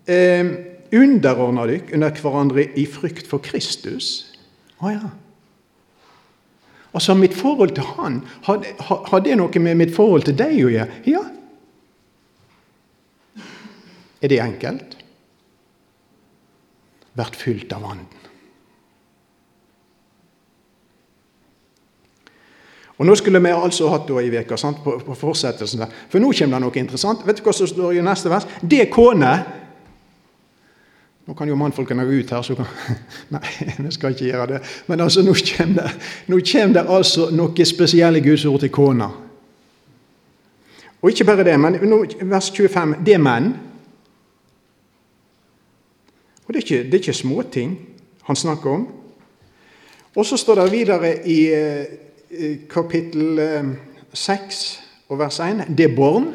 eh, 0.06 0.54
Underordna 0.94 1.66
dykk 1.66 1.96
under 1.98 2.22
hverandre 2.22 2.68
i 2.78 2.86
frykt 2.86 3.26
for 3.30 3.42
Kristus. 3.42 4.30
Å 4.78 4.92
ja. 4.94 5.12
Altså, 6.94 7.16
mitt 7.18 7.34
forhold 7.34 7.74
til 7.74 7.88
han, 7.96 8.20
har, 8.46 8.68
har 9.10 9.24
det 9.26 9.40
noe 9.40 9.62
med 9.66 9.80
mitt 9.80 9.94
forhold 9.96 10.28
til 10.28 10.38
deg 10.38 10.60
å 10.62 10.70
gjøre? 10.70 11.00
Ja. 11.10 11.24
Er 14.22 14.30
det 14.30 14.44
enkelt? 14.44 14.94
Vært 17.18 17.38
fylt 17.42 17.74
av 17.74 17.90
Anden. 17.90 18.23
Og 23.04 23.08
Nå 23.08 23.16
skulle 23.20 23.42
vi 23.44 23.52
altså 23.52 23.90
hatt 23.92 24.06
da 24.08 24.22
i 24.24 24.30
veka, 24.32 24.56
sant, 24.56 24.78
på, 24.80 24.94
på 25.04 25.16
fortsettelsen. 25.20 25.82
der. 25.82 25.96
For 26.08 26.24
nå 26.24 26.30
kommer 26.32 26.56
det 26.56 26.64
noe 26.64 26.78
interessant. 26.80 27.26
Vet 27.28 27.42
du 27.42 27.44
hva 27.44 27.52
som 27.52 27.68
står 27.68 27.98
i 27.98 28.04
neste 28.06 28.30
vers? 28.32 28.46
Det 28.62 28.86
kone 28.94 29.32
Nå 31.24 31.34
kan 31.36 31.48
jo 31.48 31.56
mannfolkene 31.56 32.04
gå 32.04 32.18
ut 32.20 32.32
her, 32.32 32.42
så 32.44 32.56
kan 32.56 32.68
Nei, 33.36 33.42
vi 33.76 33.92
skal 33.92 34.16
ikke 34.16 34.30
gjøre 34.30 34.48
det. 34.54 34.62
Men 34.88 35.04
altså, 35.04 35.20
nå 35.24 35.34
kommer 35.36 35.82
det, 35.82 35.92
nå 36.32 36.40
kommer 36.48 36.78
det 36.78 36.84
altså 36.96 37.28
noe 37.36 37.66
spesielle 37.68 38.22
gudsord 38.24 38.64
til 38.64 38.72
kona. 38.72 39.10
Og 41.02 41.12
ikke 41.12 41.28
bare 41.28 41.44
det, 41.48 41.58
men 41.60 41.76
nå, 41.84 42.00
vers 42.32 42.50
25 42.56 42.96
det 43.04 43.18
er 43.18 43.24
menn. 43.24 43.52
Og 46.48 46.56
det 46.56 46.62
er 46.62 46.64
ikke, 46.64 46.82
det 46.88 47.00
er 47.00 47.04
ikke 47.04 47.20
småting 47.20 47.76
han 48.32 48.40
snakker 48.40 48.80
om. 48.80 48.88
Og 50.16 50.26
så 50.28 50.40
står 50.40 50.64
det 50.64 50.72
videre 50.72 51.14
i 51.28 51.40
kapittel 52.72 53.40
6 54.14 54.34
eh, 54.34 54.84
og 55.12 55.20
vers 55.20 55.40
1 55.44 55.66
det 55.78 55.90
er 55.90 55.96
barn. 55.96 56.30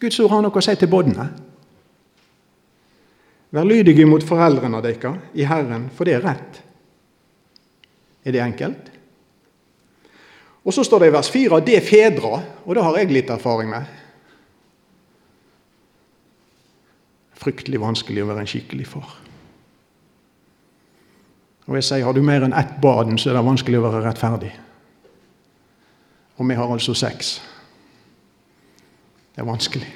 Guds 0.00 0.18
ord 0.20 0.32
har 0.34 0.44
noe 0.44 0.52
å 0.52 0.64
si 0.64 0.74
til 0.76 0.90
båndene. 0.92 1.26
Vær 3.56 3.64
lydige 3.64 4.04
mot 4.08 4.24
foreldrene 4.26 4.82
deres 4.84 5.36
i 5.38 5.46
Herren, 5.48 5.88
for 5.94 6.04
det 6.04 6.16
er 6.16 6.24
rett. 6.26 6.60
Er 8.26 8.34
det 8.34 8.42
enkelt? 8.42 8.90
Og 10.66 10.74
så 10.74 10.82
står 10.84 11.04
det 11.04 11.12
i 11.12 11.14
vers 11.14 11.30
4 11.30 11.60
det 11.62 11.76
er 11.78 11.86
fedre, 11.86 12.40
og 12.66 12.74
det 12.74 12.82
har 12.82 12.98
jeg 12.98 13.14
litt 13.14 13.30
erfaring 13.30 13.70
med. 13.70 13.86
Fryktelig 17.38 17.80
vanskelig 17.80 18.24
å 18.24 18.28
være 18.32 18.42
en 18.42 18.50
skikkelig 18.50 18.88
far. 18.90 19.14
Og 21.66 21.78
jeg 21.78 21.86
sier, 21.86 22.04
Har 22.04 22.14
du 22.14 22.22
mer 22.22 22.42
enn 22.42 22.54
ett 22.54 22.80
barn, 22.82 23.18
så 23.18 23.30
er 23.30 23.38
det 23.38 23.46
vanskelig 23.46 23.78
å 23.78 23.86
være 23.86 24.04
rettferdig. 24.04 24.52
Og 26.36 26.48
vi 26.48 26.54
har 26.54 26.72
altså 26.72 26.94
seks. 26.94 27.42
Det 29.34 29.40
er 29.40 29.48
vanskelig. 29.48 29.88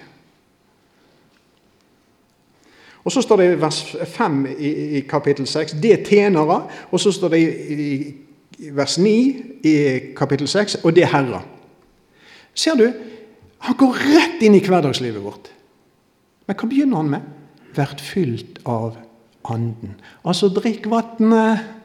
Og 3.04 3.12
Så 3.12 3.22
står 3.22 3.36
det 3.36 3.52
i 3.52 3.60
vers 3.60 3.96
5 4.06 4.46
i, 4.58 4.70
i 4.96 5.00
kapittel 5.00 5.46
6 5.46 5.72
det 5.82 5.92
er 5.92 6.04
tjenere. 6.04 6.62
Og 6.90 7.00
så 7.00 7.12
står 7.12 7.28
det 7.28 7.38
i, 7.40 8.14
i 8.58 8.70
vers 8.76 8.98
9 8.98 9.12
i 9.64 9.74
kapittel 10.16 10.48
6 10.48 10.74
og 10.84 10.94
det 10.96 11.02
er 11.02 11.12
herrer. 11.14 11.46
Ser 12.54 12.74
du? 12.74 12.92
Han 13.58 13.76
går 13.76 13.96
rett 13.96 14.42
inn 14.42 14.54
i 14.54 14.60
hverdagslivet 14.64 15.24
vårt. 15.24 15.50
Men 16.46 16.56
hva 16.56 16.68
begynner 16.68 17.00
han 17.00 17.10
med? 17.10 17.26
Vært 17.76 18.00
fylt 18.00 18.60
av 18.68 18.96
Anden. 19.48 19.94
Altså 20.24 20.50
drikk 20.52 20.88
vannet 20.90 21.79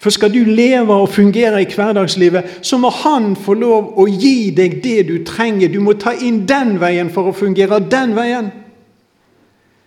for 0.00 0.10
skal 0.10 0.32
du 0.32 0.44
leve 0.44 0.94
og 0.94 1.08
fungere 1.12 1.62
i 1.62 1.68
hverdagslivet, 1.74 2.58
så 2.62 2.78
må 2.78 2.90
Han 2.90 3.34
få 3.36 3.54
lov 3.54 3.94
å 3.98 4.06
gi 4.08 4.50
deg 4.56 4.80
det 4.84 5.08
du 5.08 5.16
trenger. 5.24 5.68
Du 5.68 5.80
må 5.80 5.96
ta 6.00 6.14
inn 6.14 6.44
den 6.48 6.76
veien 6.80 7.10
for 7.10 7.30
å 7.30 7.36
fungere 7.36 7.80
den 7.90 8.14
veien. 8.16 8.52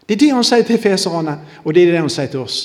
Det 0.10 0.17
er 0.17 0.23
det 0.23 0.34
han 0.34 0.45
sier 0.45 0.65
til 0.65 0.82
feserne, 0.82 1.36
og 1.63 1.73
det 1.75 1.84
er 1.84 1.91
det 1.93 2.02
han 2.02 2.10
sier 2.10 2.32
til 2.34 2.41
oss. 2.41 2.58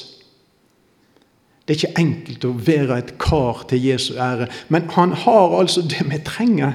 Det 1.65 1.75
er 1.75 1.81
ikke 1.81 2.01
enkelt 2.01 2.45
å 2.45 2.55
være 2.67 2.97
et 2.99 3.13
kar 3.21 3.63
til 3.69 3.85
Jesu 3.85 4.15
ære, 4.21 4.49
men 4.73 4.89
han 4.97 5.13
har 5.25 5.57
altså 5.59 5.85
det 5.85 6.05
vi 6.09 6.21
trenger. 6.25 6.75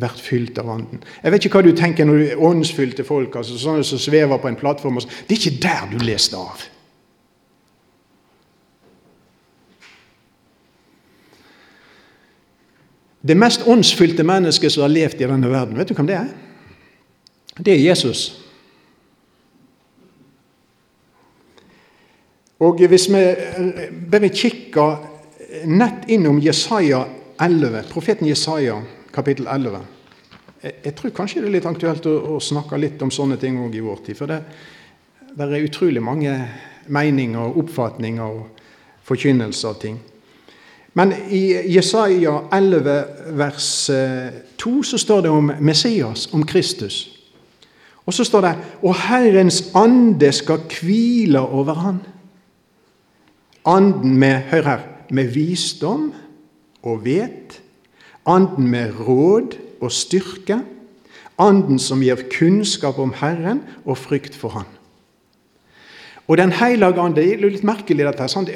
Vært 0.00 0.20
fylt 0.24 0.60
av 0.60 0.70
Ånden. 0.72 1.02
Jeg 1.22 1.32
vet 1.32 1.46
ikke 1.46 1.60
hva 1.60 1.64
du 1.66 1.74
tenker 1.76 2.08
når 2.08 2.20
du 2.20 2.26
er 2.26 2.44
åndsfylte 2.48 3.04
folk, 3.04 3.36
altså 3.36 3.58
sånne 3.60 3.84
som 3.84 4.00
svever 4.00 4.40
på 4.40 4.48
en 4.48 4.56
plattform. 4.60 5.00
Det 5.00 5.36
er 5.36 5.40
ikke 5.40 5.64
der 5.64 5.90
du 5.92 5.98
leser 6.04 6.36
det 6.36 6.40
av. 6.40 6.62
Det 13.22 13.38
mest 13.38 13.66
åndsfylte 13.66 14.24
mennesket 14.26 14.72
som 14.72 14.82
har 14.82 14.90
levd 14.90 15.20
i 15.20 15.28
denne 15.30 15.50
verden, 15.50 15.78
vet 15.78 15.88
du 15.88 15.94
hvem 15.94 16.08
det 16.08 16.18
er? 16.18 16.30
Det 17.58 17.74
er 17.74 17.84
Jesus. 17.84 18.42
Og 22.62 22.78
Hvis 22.78 23.08
vi 23.10 23.22
bare 24.10 24.28
kikker 24.28 24.96
nett 25.66 26.08
innom 26.08 26.38
Jesaja 26.40 27.04
11, 27.40 27.82
profeten 27.90 28.26
Jesaja 28.26 28.82
kapittel 29.12 29.46
11 29.46 29.80
Jeg 30.62 30.94
tror 30.94 31.10
kanskje 31.10 31.40
det 31.42 31.48
er 31.48 31.54
litt 31.56 31.66
aktuelt 31.66 32.06
å, 32.06 32.38
snakke 32.38 32.78
litt 32.78 33.02
om 33.02 33.10
sånne 33.10 33.36
ting 33.36 33.58
òg 33.58 33.74
i 33.74 33.82
vår 33.82 34.04
tid. 34.06 34.16
For 34.16 34.30
det 34.30 34.38
er 35.42 35.64
utrolig 35.66 36.02
mange 36.02 36.36
meninger 36.86 37.40
og 37.40 37.64
oppfatninger 37.64 38.22
og 38.22 38.62
forkynnelser 39.02 39.68
av 39.68 39.80
ting. 39.82 39.98
Men 40.94 41.12
i 41.30 41.74
Jesaja 41.74 42.38
11 42.52 43.04
vers 43.38 43.90
2 44.58 44.70
eh, 44.70 44.84
så 44.84 44.98
står 44.98 45.20
det 45.20 45.30
om 45.30 45.52
Messias, 45.60 46.28
om 46.32 46.46
Kristus. 46.46 47.08
Og 48.06 48.14
så 48.14 48.24
står 48.24 48.40
det 48.40 48.54
Og 48.82 48.96
Herrens 49.08 49.70
ande 49.74 50.32
skal 50.32 50.60
hvile 50.80 51.40
over 51.40 51.74
han. 51.74 52.00
Anden 53.66 54.18
med 54.18 54.34
hør 54.50 54.62
her, 54.62 54.80
med 55.10 55.28
visdom 55.28 56.12
og 56.82 57.04
vet. 57.04 57.62
Anden 58.26 58.68
med 58.68 58.92
råd 59.08 59.56
og 59.80 59.92
styrke. 59.92 60.58
Anden 61.38 61.78
som 61.78 62.02
gir 62.02 62.20
kunnskap 62.38 62.98
om 62.98 63.14
Herren 63.16 63.62
og 63.84 63.98
frykt 63.98 64.34
for 64.36 64.48
Han. 64.48 64.81
Og 66.28 66.38
Den 66.38 66.52
hellige 66.52 67.00
ande 67.00 67.16
Det 67.16 67.32
er 67.32 67.50
litt 67.50 67.64
merkelig, 67.64 68.06
dette. 68.06 68.28
Sant? 68.28 68.50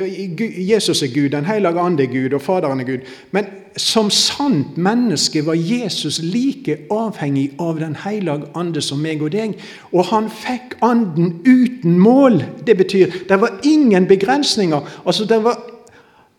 Jesus 0.59 1.03
er 1.03 1.15
Gud, 1.15 1.31
Den 1.31 1.45
hellige 1.45 1.81
ande 1.81 2.03
er 2.03 2.13
Gud, 2.13 2.35
og 2.35 2.43
Faderen 2.43 2.81
er 2.81 2.85
Gud. 2.85 3.07
Men 3.33 3.47
som 3.77 4.11
sant 4.11 4.77
menneske 4.77 5.43
var 5.47 5.55
Jesus 5.55 6.21
like 6.23 6.79
avhengig 6.91 7.51
av 7.61 7.81
Den 7.81 7.97
hellige 8.05 8.49
ande 8.57 8.83
som 8.83 9.03
meg 9.03 9.23
og 9.23 9.33
deg. 9.33 9.59
Og 9.93 10.07
han 10.13 10.31
fikk 10.31 10.79
anden 10.83 11.41
uten 11.45 11.99
mål. 11.99 12.43
Det 12.67 12.77
betyr 12.77 13.13
det 13.29 13.41
var 13.41 13.61
ingen 13.65 14.07
begrensninger. 14.07 14.81
Altså, 15.07 15.25
det 15.25 15.43
var 15.45 15.61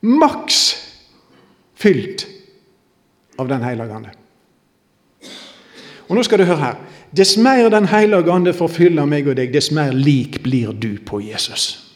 maks 0.01 0.75
fylt 1.75 2.27
av 3.39 3.47
Den 3.47 3.63
hellige 3.63 3.93
ande. 3.93 4.15
Og 6.07 6.15
nå 6.15 6.23
skal 6.23 6.39
du 6.39 6.47
høre 6.47 6.63
her. 6.63 6.77
Dess 7.15 7.37
mer 7.37 7.69
Den 7.69 7.85
hellige 7.87 8.31
ande 8.31 8.53
forfyller 8.53 9.05
meg 9.05 9.27
og 9.27 9.37
deg, 9.39 9.53
dess 9.53 9.71
mer 9.71 9.93
lik 9.95 10.41
blir 10.43 10.73
du 10.73 10.97
på 10.99 11.21
Jesus. 11.23 11.87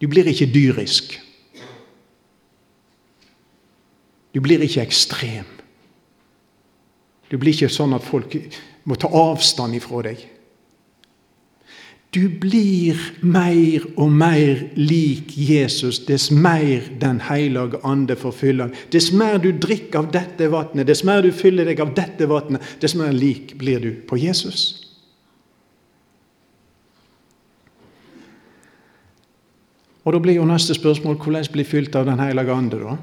Du 0.00 0.08
blir 0.08 0.28
ikke 0.28 0.46
dyrisk. 0.52 1.16
Du 4.34 4.40
blir 4.40 4.60
ikke 4.60 4.82
ekstrem. 4.84 5.48
Du 7.30 7.38
blir 7.40 7.54
ikke 7.54 7.72
sånn 7.72 7.96
at 7.96 8.04
folk 8.04 8.36
må 8.84 8.94
ta 9.00 9.08
avstand 9.08 9.74
ifra 9.78 10.02
deg. 10.04 10.20
Du 12.16 12.28
blir 12.40 12.96
mer 13.20 13.82
og 14.00 14.08
mer 14.08 14.62
lik 14.78 15.34
Jesus 15.36 15.98
dess 16.08 16.30
mer 16.32 16.86
Den 17.00 17.18
hellige 17.20 17.82
ande 17.84 18.16
forfyller. 18.16 18.72
Dess 18.92 19.10
mer 19.12 19.36
du 19.42 19.50
drikker 19.52 20.00
av 20.00 20.08
dette 20.14 20.48
vannet, 20.48 20.86
dess 20.88 21.04
mer 21.04 21.20
du 21.20 21.28
fyller 21.28 21.68
deg 21.68 21.82
av 21.84 21.92
dette 21.98 22.28
vannet, 22.30 22.64
dess 22.80 22.96
mer 22.96 23.12
lik 23.12 23.52
blir 23.60 23.84
du 23.84 23.90
på 24.08 24.16
Jesus. 24.16 24.86
Og 30.06 30.12
Da 30.14 30.22
blir 30.22 30.38
jo 30.38 30.48
neste 30.48 30.72
spørsmål 30.72 31.18
hvordan 31.18 31.52
bli 31.52 31.64
fylt 31.64 31.96
av 31.96 32.06
Den 32.06 32.18
hellige 32.22 32.52
ande. 32.54 32.80
da? 32.80 32.96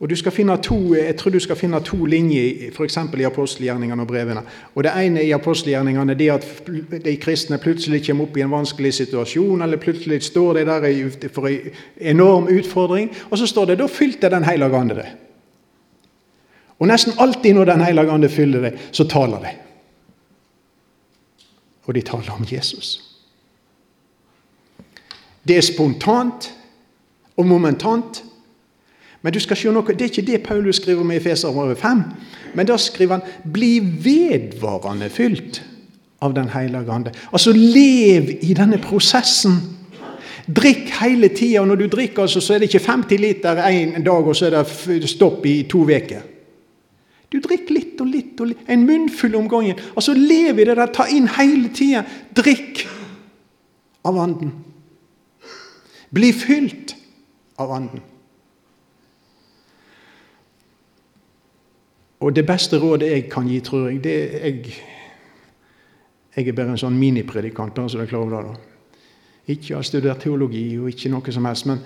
Og 0.00 0.10
du 0.10 0.16
skal 0.16 0.32
finne 0.32 0.56
to, 0.56 0.94
Jeg 0.94 1.16
tror 1.16 1.30
du 1.30 1.40
skal 1.40 1.56
finne 1.56 1.80
to 1.80 2.04
linjer 2.04 2.70
f.eks. 2.72 2.98
i 3.18 3.24
apostelgjerningene 3.24 4.02
og 4.02 4.08
brevene. 4.08 4.42
Og 4.74 4.84
Det 4.84 4.92
ene 4.92 5.22
i 5.24 5.32
apostelgjerningene 5.32 6.12
er 6.12 6.32
at 6.34 7.04
de 7.04 7.16
kristne 7.16 7.58
plutselig 7.58 8.06
kommer 8.06 8.24
opp 8.24 8.36
i 8.36 8.40
en 8.40 8.50
vanskelig 8.50 8.94
situasjon, 8.94 9.62
eller 9.62 9.76
plutselig 9.76 10.22
står 10.22 10.54
de 10.54 10.64
der 10.64 11.28
for 11.32 11.48
en 11.48 11.70
enorm 12.00 12.48
utfordring, 12.48 13.10
og 13.30 13.38
så 13.38 13.46
står 13.46 13.64
det 13.64 13.78
da 13.78 13.86
fylte 13.86 14.28
Den 14.28 14.44
hellige 14.44 14.76
ande 14.76 14.94
det. 14.94 15.06
Og 16.78 16.88
nesten 16.88 17.12
alltid 17.18 17.54
når 17.54 17.64
Den 17.64 17.80
hellige 17.80 18.10
ande 18.10 18.28
fyller 18.28 18.60
det, 18.60 18.78
så 18.92 19.08
taler 19.08 19.38
de. 19.38 19.48
Og 21.86 21.94
de 21.94 22.00
taler 22.00 22.30
om 22.30 22.44
Jesus. 22.52 23.16
Det 25.48 25.56
er 25.56 25.60
spontant 25.60 26.54
og 27.36 27.46
momentant. 27.46 28.25
Men 29.26 29.34
du 29.34 29.40
skal 29.42 29.58
se 29.58 29.70
noe, 29.74 29.82
det 29.90 30.04
er 30.04 30.10
ikke 30.12 30.22
det 30.22 30.38
Paulus 30.46 30.78
skriver 30.78 31.00
om 31.02 31.08
i 31.10 31.18
Feserbrevet 31.18 31.80
5. 31.80 32.02
Men 32.54 32.68
da 32.68 32.76
skriver 32.78 33.16
han 33.16 33.50
'bli 33.52 33.80
vedvarende 34.04 35.08
fylt 35.10 35.62
av 36.22 36.34
Den 36.34 36.48
hellige 36.48 36.92
ande'. 36.92 37.10
Altså 37.32 37.52
lev 37.52 38.30
i 38.40 38.54
denne 38.54 38.78
prosessen. 38.78 39.58
Drikk 40.56 40.94
hele 41.00 41.28
tida. 41.28 41.64
Når 41.64 41.74
du 41.74 41.86
drikker, 41.86 42.22
altså, 42.22 42.40
så 42.40 42.54
er 42.54 42.58
det 42.58 42.74
ikke 42.74 42.86
50 42.86 43.20
liter 43.20 43.66
en 43.66 44.04
dag, 44.04 44.26
og 44.26 44.36
så 44.36 44.46
er 44.46 44.50
det 44.86 45.08
stopp 45.08 45.46
i 45.46 45.62
to 45.62 45.82
uker. 45.82 46.22
Du 47.32 47.40
drikker 47.40 47.74
litt 47.74 48.00
og 48.00 48.06
litt 48.06 48.40
og 48.40 48.46
litt. 48.46 48.58
En 48.68 48.86
munnfull 48.86 49.34
om 49.34 49.48
gangen. 49.48 49.74
Altså 49.96 50.14
lev 50.14 50.58
i 50.58 50.64
det 50.64 50.76
der. 50.76 50.86
Ta 50.86 51.04
inn 51.10 51.28
hele 51.28 51.68
tida. 51.74 52.04
Drikk 52.36 52.88
av 54.04 54.18
anden. 54.18 54.52
Bli 56.14 56.32
fylt 56.32 56.96
av 57.58 57.72
anden. 57.72 58.15
Og 62.20 62.32
det 62.32 62.46
beste 62.48 62.78
rådet 62.80 63.10
jeg 63.10 63.26
kan 63.32 63.48
gi, 63.48 63.60
tror 63.60 63.90
jeg, 63.90 64.00
det 64.04 64.16
er 64.16 64.46
jeg, 64.48 64.76
jeg 66.36 66.48
er 66.48 66.56
bare 66.56 66.72
en 66.72 66.80
sånn 66.80 66.96
minipredikant, 66.98 67.76
så 67.76 67.98
dere 67.98 68.06
er 68.06 68.12
klar 68.12 68.24
over 68.24 68.36
det. 68.36 68.54
da. 68.54 69.02
Ikke 69.52 69.76
har 69.76 69.86
studert 69.86 70.24
teologi 70.24 70.64
og 70.78 70.88
ikke 70.90 71.10
noe 71.12 71.32
som 71.32 71.46
helst. 71.46 71.66
Men 71.70 71.82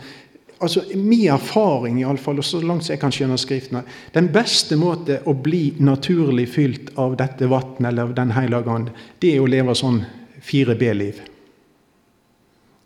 altså, 0.59 0.85
min 0.95 1.27
erfaring, 1.29 1.99
i 2.01 2.07
alle 2.09 2.23
fall, 2.23 2.39
og 2.41 2.47
så 2.47 2.61
langt 2.63 2.89
jeg 2.89 3.01
kan 3.01 3.13
skjønne 3.13 3.39
Skriftene 3.39 3.83
Den 4.15 4.31
beste 4.33 4.79
måte 4.81 5.21
å 5.27 5.35
bli 5.35 5.75
naturlig 5.79 6.49
fylt 6.55 6.95
av 6.99 7.19
dette 7.21 7.51
vannet 7.51 7.91
eller 7.91 8.09
av 8.09 8.15
Den 8.15 8.33
hellige 8.37 8.77
ånd, 8.77 8.95
det 9.21 9.35
er 9.35 9.43
å 9.43 9.51
leve 9.51 9.75
sånn 9.77 10.01
4B-liv. 10.41 11.21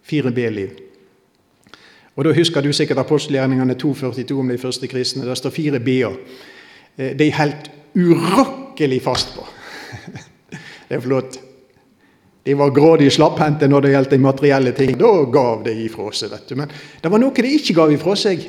4B-liv. 0.04 0.80
Og 2.14 2.24
Da 2.24 2.32
husker 2.34 2.62
du 2.62 2.72
sikkert 2.72 2.98
apostelgjerningene 3.02 3.74
2.42 3.74 4.34
om 4.38 4.48
de 4.48 4.58
første 4.58 4.86
kristne. 4.90 5.26
Der 5.26 5.38
står 5.38 5.54
fire 5.54 5.80
b-er. 5.80 6.18
Eh, 6.96 7.16
de 7.16 7.30
helt 7.34 7.70
urokkelig 7.94 9.02
fast 9.02 9.34
på. 9.36 9.46
Det 10.88 10.98
er 10.98 11.00
flott. 11.00 11.38
De 12.44 12.54
var 12.54 12.74
grådig 12.76 13.08
slapphendte 13.12 13.66
når 13.72 13.86
det 13.86 13.94
gjaldt 13.94 14.10
de 14.12 14.18
materielle 14.20 14.72
ting. 14.76 14.98
Da 15.00 15.12
gav 15.32 15.62
de 15.64 15.72
ifra 15.86 16.10
seg. 16.12 16.30
vet 16.34 16.50
du. 16.50 16.58
Men 16.60 16.68
det 17.00 17.10
var 17.10 17.22
noe 17.22 17.32
de 17.32 17.54
ikke 17.56 17.76
gav 17.78 17.92
ifra 17.94 18.16
seg. 18.20 18.44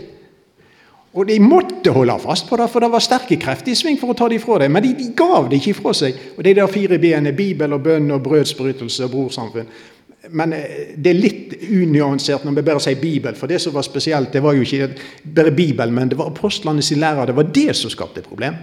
Og 1.16 1.30
de 1.30 1.38
måtte 1.40 1.94
holde 1.96 2.18
fast 2.20 2.50
på 2.50 2.58
det, 2.60 2.68
for 2.68 2.84
det 2.84 2.90
var 2.92 3.04
sterke 3.04 3.38
krefter 3.40 3.72
i 3.72 3.76
sving 3.80 3.96
for 3.96 4.12
å 4.12 4.18
ta 4.20 4.28
det 4.28 4.42
ifra 4.42 4.58
dem. 4.66 4.74
Men 4.76 4.84
de, 4.84 4.92
de 5.00 5.14
gav 5.16 5.48
det 5.48 5.62
ikke 5.62 5.72
ifra 5.78 5.94
seg. 5.96 6.18
Og 6.36 6.44
de 6.44 6.54
der 6.58 6.68
fire 6.68 7.00
b-ene, 7.00 7.32
Bibel 7.32 7.72
og 7.72 7.86
bønn 7.86 8.12
og 8.12 8.20
brødsbrytelse 8.26 9.08
og 9.08 9.14
brorsamfunn, 9.14 9.72
men 10.30 10.54
eh, 10.54 10.94
det 10.98 11.12
er 11.12 11.20
litt 11.20 11.58
unyansert 11.70 12.46
når 12.46 12.58
vi 12.58 12.64
bare 12.66 12.82
sier 12.84 13.02
Bibel, 13.02 13.36
for 13.38 13.52
det 13.52 13.60
som 13.62 13.74
var 13.76 13.86
spesielt, 13.86 14.32
det 14.34 14.42
var 14.44 14.56
jo 14.56 14.66
ikke 14.66 14.90
bare 15.36 15.54
Bibel, 15.56 15.92
men 15.92 16.10
det 16.10 16.18
var 16.20 16.32
apostlene 16.32 16.84
sin 16.86 17.02
lærer. 17.02 17.30
Det 17.30 17.36
var 17.36 17.52
det 17.56 17.76
som 17.76 17.94
skapte 17.94 18.24
problem. 18.26 18.58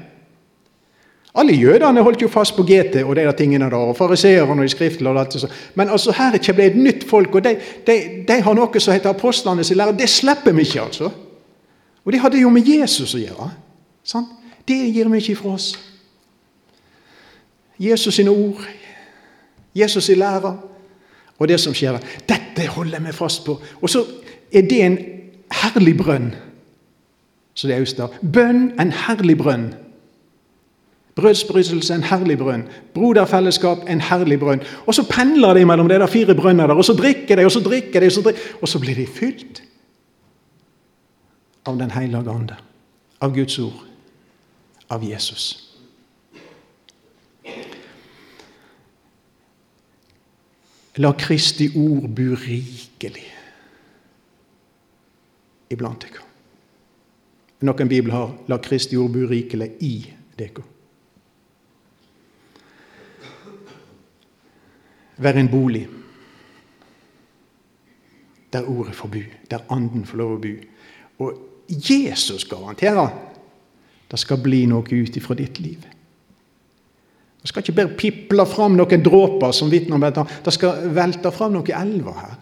Alle 1.34 1.54
jødene 1.56 2.02
holdt 2.04 2.22
jo 2.22 2.28
fast 2.28 2.56
på 2.56 2.64
GT 2.68 3.04
og 3.06 3.14
de 3.16 3.22
der 3.24 3.32
tingene 3.32 3.70
der, 3.70 3.76
og 3.76 3.96
fariseerne 3.96 4.52
og 4.52 4.66
de 4.66 4.68
skriftlige. 4.68 5.08
og 5.08 5.20
alt 5.20 5.44
Men 5.74 5.88
altså 5.88 6.12
her 6.12 6.38
kommer 6.38 6.62
det 6.62 6.70
et 6.72 6.76
nytt 6.76 7.08
folk, 7.08 7.34
og 7.34 7.44
de, 7.44 7.56
de, 7.86 8.24
de 8.28 8.40
har 8.40 8.54
noe 8.54 8.80
som 8.80 8.92
heter 8.92 9.10
apostlene 9.10 9.64
sin 9.64 9.76
lærer. 9.76 9.96
Det 9.96 10.08
slipper 10.08 10.52
vi 10.52 10.66
ikke, 10.66 10.82
altså. 10.82 11.10
Og 12.04 12.12
det 12.12 12.20
hadde 12.20 12.40
jo 12.40 12.50
med 12.50 12.68
Jesus 12.68 13.14
å 13.14 13.22
gjøre. 13.22 13.48
Sant? 14.04 14.28
Det 14.68 14.76
gir 14.92 15.08
vi 15.08 15.18
ikke 15.18 15.38
fra 15.40 15.54
oss. 15.54 15.72
Jesus 17.78 18.14
sine 18.14 18.30
ord, 18.30 18.60
Jesus 19.74 20.04
sin 20.04 20.18
lære 20.18 20.52
og 21.42 21.50
det 21.50 21.58
som 21.60 21.74
skjer. 21.74 21.98
Dette 22.28 22.66
holder 22.76 23.02
vi 23.02 23.12
fast 23.16 23.44
på. 23.46 23.58
Og 23.80 23.90
så 23.90 24.04
er 24.52 24.66
det 24.68 24.80
en 24.84 24.98
herlig 25.62 25.96
brønn. 25.98 26.32
Så 27.54 27.68
det 27.68 27.76
er 27.76 27.84
Auster. 27.84 28.12
Bønn, 28.22 28.70
en 28.80 28.92
herlig 28.92 29.36
brønn. 29.38 29.72
Brødsbrytelse, 31.14 31.94
en 31.94 32.06
herlig 32.08 32.38
brønn. 32.40 32.64
Broderfellesskap, 32.94 33.84
en 33.88 34.00
herlig 34.00 34.38
brønn. 34.40 34.62
Og 34.86 34.96
så 34.96 35.04
pendler 35.08 35.58
de 35.58 35.66
mellom 35.68 35.88
de 35.90 35.98
der 36.00 36.08
fire 36.08 36.34
brønner 36.34 36.66
der, 36.66 36.74
og 36.74 36.84
så 36.84 36.96
drikker 36.96 37.36
de, 37.36 37.44
og 37.44 37.52
så 37.52 37.60
drikker 37.60 38.00
de, 38.00 38.06
og 38.06 38.12
så, 38.12 38.22
drikker, 38.22 38.56
og 38.62 38.68
så 38.68 38.80
blir 38.80 38.96
de 38.96 39.06
fylt 39.06 39.62
av 41.66 41.76
Den 41.78 41.90
hellige 41.94 42.30
ande, 42.30 42.56
av 43.20 43.34
Guds 43.34 43.58
ord, 43.58 43.84
av 44.90 45.04
Jesus. 45.04 45.71
La 50.96 51.12
Kristi 51.12 51.70
ord 51.76 52.08
bu 52.08 52.34
rikelig 52.36 53.28
iblant 55.72 56.02
dere. 56.04 56.26
Noen 57.62 57.88
bibler 57.88 58.12
har 58.12 58.34
'La 58.48 58.58
Kristi 58.58 58.96
ord 58.96 59.10
bu 59.10 59.26
rikelig 59.26 59.70
i 59.80 60.12
dere'. 60.38 60.62
Vær 65.16 65.38
en 65.38 65.48
bolig 65.48 65.88
der 68.52 68.68
ordet 68.68 68.94
får 68.94 69.08
bu, 69.08 69.22
der 69.50 69.58
anden 69.70 70.04
får 70.04 70.18
lov 70.18 70.32
å 70.36 70.40
bu. 70.40 70.52
Og 71.18 71.38
Jesus 71.68 72.44
garanterer 72.44 73.08
det 74.10 74.20
skal 74.20 74.42
bli 74.42 74.66
noe 74.68 74.84
ut 74.84 75.16
ifra 75.16 75.34
ditt 75.34 75.60
liv. 75.60 75.86
Det 77.42 77.50
skal 77.50 77.64
ikke 77.64 77.74
bare 77.74 77.96
piple 77.98 78.44
fram 78.46 78.76
noen 78.78 79.02
dråper 79.02 79.50
som 79.56 79.70
vitner 79.70 79.98
om 79.98 80.04
dette. 80.04 80.22
Det 80.44 80.54
skal 80.54 80.86
velte 80.94 81.32
fram 81.34 81.56
noen 81.56 81.74
elver 81.74 82.20
her. 82.20 82.36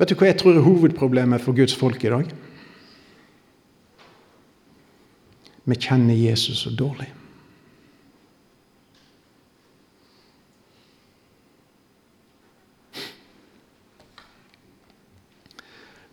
Vet 0.00 0.12
du 0.12 0.16
hva 0.16 0.28
jeg 0.28 0.38
tror 0.40 0.56
er 0.56 0.64
hovedproblemet 0.64 1.42
for 1.44 1.56
Guds 1.56 1.74
folk 1.76 2.04
i 2.04 2.12
dag? 2.12 2.28
Vi 5.64 5.76
kjenner 5.76 6.16
Jesus 6.16 6.64
så 6.64 6.72
dårlig. 6.72 7.08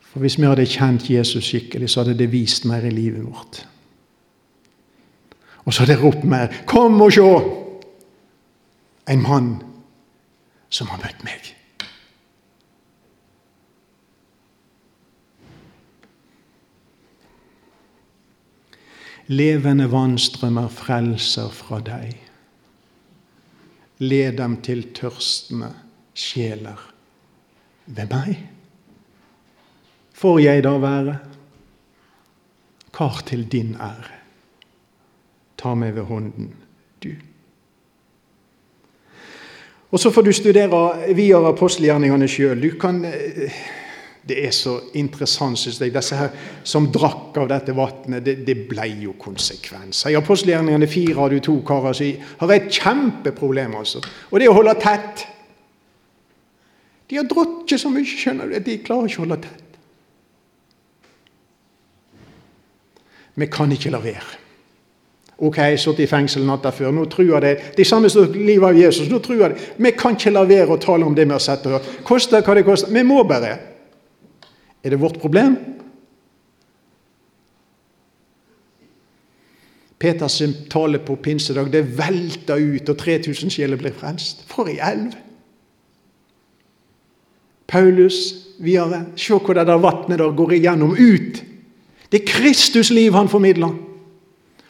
For 0.07 0.23
Hvis 0.23 0.39
vi 0.39 0.47
hadde 0.47 0.65
kjent 0.65 1.09
Jesus 1.09 1.47
skikkelig, 1.47 1.89
så 1.89 2.03
hadde 2.03 2.17
det 2.17 2.31
vist 2.31 2.65
mer 2.65 2.87
i 2.87 2.91
livet 2.91 3.23
vårt. 3.27 3.67
Og 5.67 5.73
så 5.73 5.83
har 5.83 5.91
de 5.91 6.01
ropt 6.01 6.23
mer 6.23 6.47
'Kom 6.65 7.01
og 7.01 7.11
sjå!' 7.11 7.67
En 9.07 9.21
mann 9.21 9.63
som 10.69 10.87
har 10.87 10.97
møtt 10.97 11.23
meg. 11.23 11.53
Levende 19.27 19.91
vannstrømmer 19.91 20.67
frelser 20.71 21.49
fra 21.49 21.79
deg. 21.83 22.15
Led 23.99 24.37
dem 24.37 24.61
til 24.63 24.85
tørstende 24.95 25.73
sjeler 26.15 26.79
ved 27.85 28.13
meg. 28.13 28.37
Får 30.13 30.39
jeg 30.39 30.63
da 30.63 30.77
være 30.77 31.17
kar 32.93 33.19
til 33.25 33.43
din 33.51 33.75
ære? 33.75 34.16
Ta 35.67 35.73
meg 35.75 35.97
ved 35.97 36.05
hånden, 36.07 36.53
du. 37.03 37.09
Og 39.91 39.99
Så 39.99 40.11
får 40.11 40.21
du 40.21 40.31
studere 40.31 41.13
videre 41.15 41.49
apostelgjerningene 41.51 42.27
sjøl. 42.27 42.61
Du, 42.61 42.69
Det 44.27 44.45
er 44.45 44.51
så 44.51 44.77
interessant, 44.93 45.59
syns 45.59 45.81
jeg. 45.81 45.93
Disse 45.95 46.15
her 46.15 46.29
som 46.63 46.87
drakk 46.91 47.37
av 47.39 47.47
dette 47.47 47.75
vannet, 47.75 48.23
det, 48.23 48.45
det 48.47 48.55
ble 48.69 48.87
jo 49.03 49.13
konsekvenser. 49.19 50.11
I 50.11 50.17
apostelgjerningene 50.19 50.87
fire 50.87 51.19
har 51.19 51.29
du 51.29 51.39
to 51.39 51.59
karer 51.67 51.93
som 51.93 52.25
har 52.39 52.55
et 52.55 52.71
kjempeproblem, 52.71 53.75
altså. 53.75 54.03
Og 54.31 54.39
det 54.39 54.47
er 54.47 54.51
å 54.51 54.57
holde 54.61 54.75
tett. 54.79 55.27
De 57.07 57.19
har 57.19 57.27
drukket 57.27 57.79
så 57.79 57.91
mye, 57.91 58.07
skjønner 58.07 58.51
du. 58.51 58.59
De 58.63 58.81
klarer 58.83 59.07
ikke 59.07 59.23
å 59.23 59.27
holde 59.27 59.43
tett. 59.47 59.63
Vi 63.35 63.51
kan 63.51 63.71
ikke 63.71 63.95
la 63.95 64.03
være. 64.03 64.46
Ok, 65.37 65.57
jeg 65.57 65.75
har 65.75 65.77
sittet 65.77 66.07
i 66.07 66.09
fengsel 66.09 66.45
natta 66.47 66.71
før. 66.73 66.89
Nå 66.91 67.03
tror 67.13 67.27
jeg 67.35 67.41
det 67.43 67.77
De 67.77 67.85
samme 67.85 68.09
som 68.09 68.31
livet 68.33 68.65
av 68.71 68.77
Jesus. 68.77 69.09
Nå 69.09 69.19
tror 69.21 69.41
jeg 69.43 69.53
det. 69.53 69.65
Vi 69.77 69.91
kan 69.93 70.17
ikke 70.17 70.33
la 70.33 70.45
være 70.49 70.73
å 70.73 70.81
tale 70.81 71.05
om 71.05 71.15
det 71.15 71.27
vi 71.27 71.35
har 71.35 71.43
sett 71.43 71.65
og 71.69 71.77
hørt. 71.77 71.89
Koste 72.07 72.41
hva 72.41 72.55
det 72.57 72.65
koster. 72.65 72.93
Vi 72.93 73.03
må 73.05 73.21
bare. 73.29 73.57
Er 74.83 74.89
det 74.89 75.01
vårt 75.01 75.19
problem? 75.21 75.55
Peters 79.99 80.41
tale 80.69 80.99
på 81.01 81.15
pinsedag 81.15 81.71
det 81.73 81.85
velta 81.97 82.57
ut, 82.57 82.89
og 82.89 82.97
3000 82.97 83.53
sjeler 83.53 83.77
ble 83.77 83.93
frelst. 83.93 84.43
For 84.49 84.69
ei 84.69 84.77
elv! 84.81 85.13
Paulus 87.67 88.17
videre. 88.63 89.05
Se 89.19 89.37
hvor 89.37 89.53
det 89.53 89.67
vannet 89.67 90.17
der 90.17 90.37
går 90.37 90.53
igjennom 90.57 90.95
ut. 90.97 91.43
Det 92.11 92.21
er 92.21 92.29
Kristus 92.29 92.89
liv 92.89 93.13
han 93.13 93.29
formidler. 93.29 93.73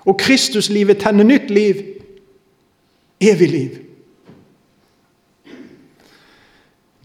Og 0.07 0.15
Kristuslivet 0.19 1.01
tenner 1.03 1.27
nytt 1.27 1.51
liv. 1.51 1.83
Evig 3.21 3.49
liv. 3.51 3.75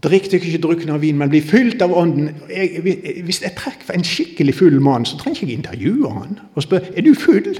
Drikk 0.03 0.27
dere 0.31 0.49
ikke 0.49 0.59
drukken 0.63 0.91
av 0.91 0.99
vin, 0.99 1.15
men 1.17 1.31
bli 1.31 1.39
fylt 1.43 1.81
av 1.83 1.93
Ånden. 1.95 2.33
Jeg, 2.51 2.81
hvis 3.23 3.39
jeg 3.43 3.55
trekker 3.55 3.93
en 3.95 4.03
skikkelig 4.03 4.55
full 4.57 4.81
mann, 4.83 5.07
så 5.07 5.17
trenger 5.19 5.39
jeg 5.39 5.49
ikke 5.49 5.61
intervjue 5.61 6.11
han 6.11 6.41
og 6.55 6.65
spørre 6.65 6.91
er 6.91 7.05
du 7.05 7.13
full. 7.15 7.55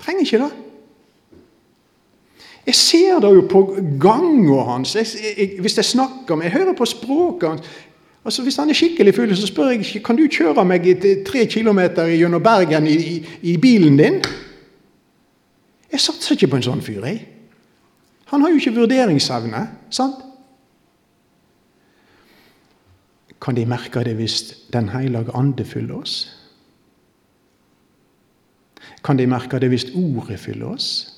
Trenger 0.00 0.24
ikke 0.24 0.40
det. 0.46 0.50
Jeg 2.68 2.74
ser 2.74 3.20
det 3.24 3.34
jo 3.34 3.44
på 3.50 3.62
gangen 4.00 4.48
hans. 4.68 4.94
Jeg, 4.96 5.06
jeg, 5.38 5.60
hvis 5.60 5.76
jeg 5.76 5.84
snakker 5.84 6.36
med 6.36 6.44
Jeg 6.44 6.52
hører 6.52 6.72
på 6.76 6.84
språket 6.84 7.48
hans. 7.48 7.68
Altså, 8.24 8.42
Hvis 8.42 8.56
han 8.56 8.70
er 8.70 8.74
skikkelig 8.74 9.14
full, 9.14 9.36
så 9.36 9.46
spør 9.46 9.70
jeg 9.70 9.78
ikke 9.80 10.04
kan 10.04 10.16
du 10.16 10.26
kjøre 10.28 10.64
meg 10.64 10.84
tre 11.26 11.46
kilometer 11.46 12.10
gjennom 12.12 12.42
Bergen 12.42 12.86
i, 12.86 12.96
i, 12.96 13.16
i 13.42 13.56
bilen 13.56 13.96
din. 13.96 14.22
Jeg 15.92 16.00
satser 16.00 16.34
ikke 16.34 16.50
på 16.52 16.58
en 16.58 16.66
sånn 16.66 16.82
fyr. 16.84 17.04
jeg. 17.06 17.22
Han 18.28 18.42
har 18.42 18.50
jo 18.52 18.60
ikke 18.60 18.74
vurderingsevne. 18.76 19.68
sant? 19.90 20.24
Kan 23.40 23.56
de 23.56 23.64
merke 23.66 24.02
det 24.04 24.16
hvis 24.18 24.54
Den 24.72 24.88
hellige 24.88 25.32
ande 25.34 25.64
fyller 25.64 25.94
oss? 26.02 26.34
Kan 29.04 29.18
de 29.18 29.26
merke 29.26 29.58
det 29.58 29.68
hvis 29.68 29.86
Ordet 29.94 30.40
fyller 30.40 30.66
oss? 30.66 31.14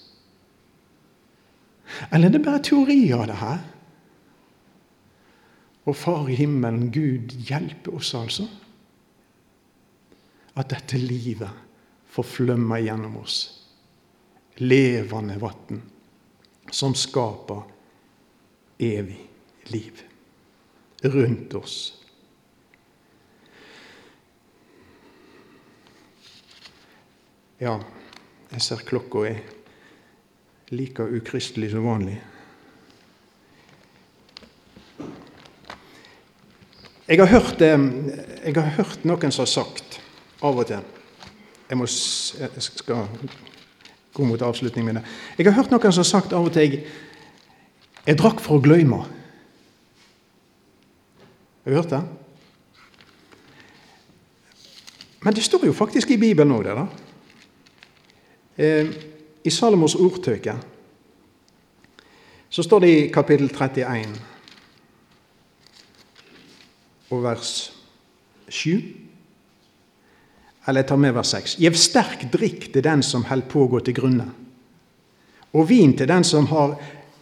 Eller 2.12 2.28
er 2.28 2.32
det 2.32 2.44
bare 2.44 2.62
teorier, 2.62 3.16
av 3.16 3.26
det 3.26 3.36
her? 3.36 3.58
Og 5.88 5.96
Far 5.96 6.28
i 6.28 6.36
himmelen, 6.36 6.90
Gud, 6.92 7.32
hjelpe 7.48 7.94
oss 7.96 8.12
altså. 8.18 8.46
At 10.60 10.72
dette 10.72 10.98
livet 11.00 11.66
får 12.10 12.26
flømme 12.26 12.80
gjennom 12.82 13.16
oss. 13.22 13.38
Levende 14.60 15.38
vann 15.40 15.80
som 16.70 16.94
skaper 16.94 17.62
evig 18.78 19.18
liv 19.72 20.02
rundt 21.02 21.54
oss. 21.54 21.78
Ja, 27.60 27.74
jeg 28.50 28.64
ser 28.64 28.84
klokka 28.88 29.24
er 29.28 29.40
like 30.72 31.04
ukristelig 31.04 31.72
som 31.74 31.84
vanlig. 31.84 32.20
Jeg 37.10 37.18
har, 37.18 37.26
hørt, 37.26 37.60
jeg 37.60 38.54
har 38.54 38.68
hørt 38.76 39.02
noen 39.02 39.32
som 39.34 39.42
har 39.42 39.50
sagt 39.50 39.96
av 40.46 40.60
og 40.62 40.68
til 40.68 40.78
Jeg, 41.66 41.78
må, 41.78 41.88
jeg 42.38 42.62
skal 42.62 43.08
gå 44.14 44.26
mot 44.26 44.42
avslutningen 44.42 44.94
min. 44.94 45.02
Jeg 45.38 45.48
har 45.48 45.56
hørt 45.56 45.74
noen 45.74 45.90
som 45.90 46.04
har 46.04 46.06
sagt 46.06 46.32
av 46.34 46.46
og 46.46 46.54
til 46.54 46.62
jeg, 46.68 46.84
jeg 48.06 48.18
drakk 48.18 48.38
for 48.42 48.60
å 48.60 48.62
glemme. 48.62 49.02
Har 51.66 51.74
du 51.74 51.78
hørt 51.80 51.90
det? 51.96 52.02
Men 55.26 55.34
det 55.34 55.42
står 55.50 55.66
jo 55.66 55.74
faktisk 55.74 56.14
i 56.14 56.22
Bibelen 56.22 56.54
òg, 56.54 56.70
det. 56.70 56.78
da. 56.78 56.86
I 59.42 59.50
Salomos 59.50 59.98
ordtøke 59.98 60.54
så 62.50 62.62
står 62.62 62.86
det 62.86 62.90
i 62.94 63.06
kapittel 63.10 63.50
31 63.50 64.29
og 67.10 67.24
vers 67.24 67.54
7 68.48 68.80
eller 70.68 70.84
jeg 70.84 70.90
tar 70.90 71.00
med 71.00 71.14
vers 71.16 71.32
6. 71.34 71.56
Gjev 71.58 71.76
sterk 71.78 72.26
drikk 72.32 72.68
til 72.74 72.84
den 72.84 73.02
som 73.02 73.24
held 73.30 73.48
på 73.50 73.64
å 73.64 73.70
gå 73.72 73.80
til 73.86 73.96
grunne, 73.96 74.28
og 75.56 75.66
vin 75.70 75.96
til 75.98 76.06
den 76.10 76.26
som 76.26 76.46
har 76.52 76.76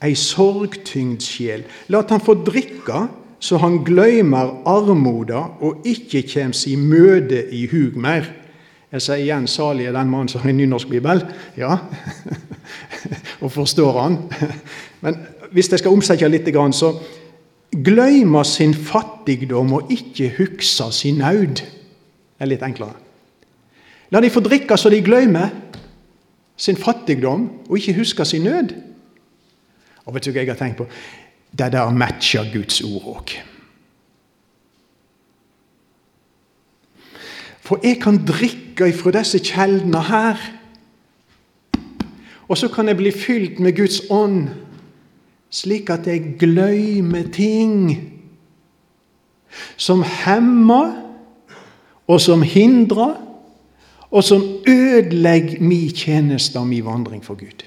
ei 0.05 0.13
sorgtyngd 0.19 1.25
sjel. 1.25 1.65
Lat 1.89 2.13
han 2.13 2.23
få 2.23 2.37
drikke 2.47 3.07
så 3.41 3.59
han 3.63 3.81
gløymer 3.87 4.51
armoda 4.67 5.45
og 5.63 5.87
ikke 5.87 6.25
kjem 6.27 6.53
si 6.57 6.75
møde 6.77 7.45
i 7.55 7.65
hug 7.71 7.97
mer. 7.99 8.27
Jeg 8.93 9.05
sier 9.05 9.23
igjen 9.23 9.47
salig 9.51 9.87
er 9.87 9.95
den 9.95 10.11
mannen 10.11 10.31
som 10.33 10.43
har 10.43 10.51
en 10.51 10.59
nynorsk 10.59 10.91
bibel. 10.91 11.23
Ja, 11.59 11.77
og 13.43 13.53
forstår 13.55 14.01
han. 14.01 14.19
Men 15.05 15.21
hvis 15.53 15.71
jeg 15.71 15.83
skal 15.83 15.95
omsette 15.95 16.29
litt, 16.29 16.49
så 16.75 16.95
gløymer 17.73 18.47
sin 18.49 18.75
fattigdom 18.75 19.73
og 19.73 19.93
ikke 19.93 20.33
hugsa 20.39 20.91
sin 20.95 21.21
naud. 21.23 21.61
Det 21.61 22.45
er 22.45 22.51
litt 22.51 22.65
enklere. 22.65 22.97
La 24.11 24.23
de 24.25 24.31
få 24.33 24.41
drikke 24.41 24.77
så 24.79 24.91
de 24.93 25.03
gløymer 25.05 25.51
sin 26.59 26.77
fattigdom 26.77 27.49
og 27.69 27.79
ikke 27.79 27.99
husker 28.01 28.25
sin 28.25 28.47
nød. 28.49 28.75
Og 30.07 30.15
vet 30.15 30.25
du 30.25 30.33
hva 30.33 30.43
jeg 30.43 30.51
har 30.55 30.59
tenkt 30.59 30.81
på? 30.81 30.89
Det 31.53 31.73
der 31.73 31.93
matcher 31.93 32.49
Guds 32.53 32.81
ord 32.85 33.09
òg. 33.13 33.35
For 37.69 37.81
jeg 37.85 37.99
kan 38.01 38.23
drikke 38.25 38.89
ifra 38.89 39.13
disse 39.19 39.41
kjeldene 39.45 40.01
her. 40.09 40.41
Og 42.49 42.57
så 42.57 42.71
kan 42.73 42.89
jeg 42.89 42.97
bli 42.97 43.13
fylt 43.13 43.61
med 43.61 43.77
Guds 43.77 44.01
ånd, 44.11 44.49
slik 45.51 45.91
at 45.91 46.07
jeg 46.07 46.37
glemmer 46.41 47.29
ting 47.33 48.15
som 49.77 50.03
hemmer, 50.03 50.93
og 52.09 52.21
som 52.21 52.43
hindrer, 52.43 53.17
og 54.09 54.25
som 54.25 54.45
ødelegger 54.69 55.61
min 55.61 55.91
tjeneste 55.93 56.57
og 56.59 56.67
min 56.67 56.85
vandring 56.85 57.25
for 57.25 57.37
Gud. 57.37 57.65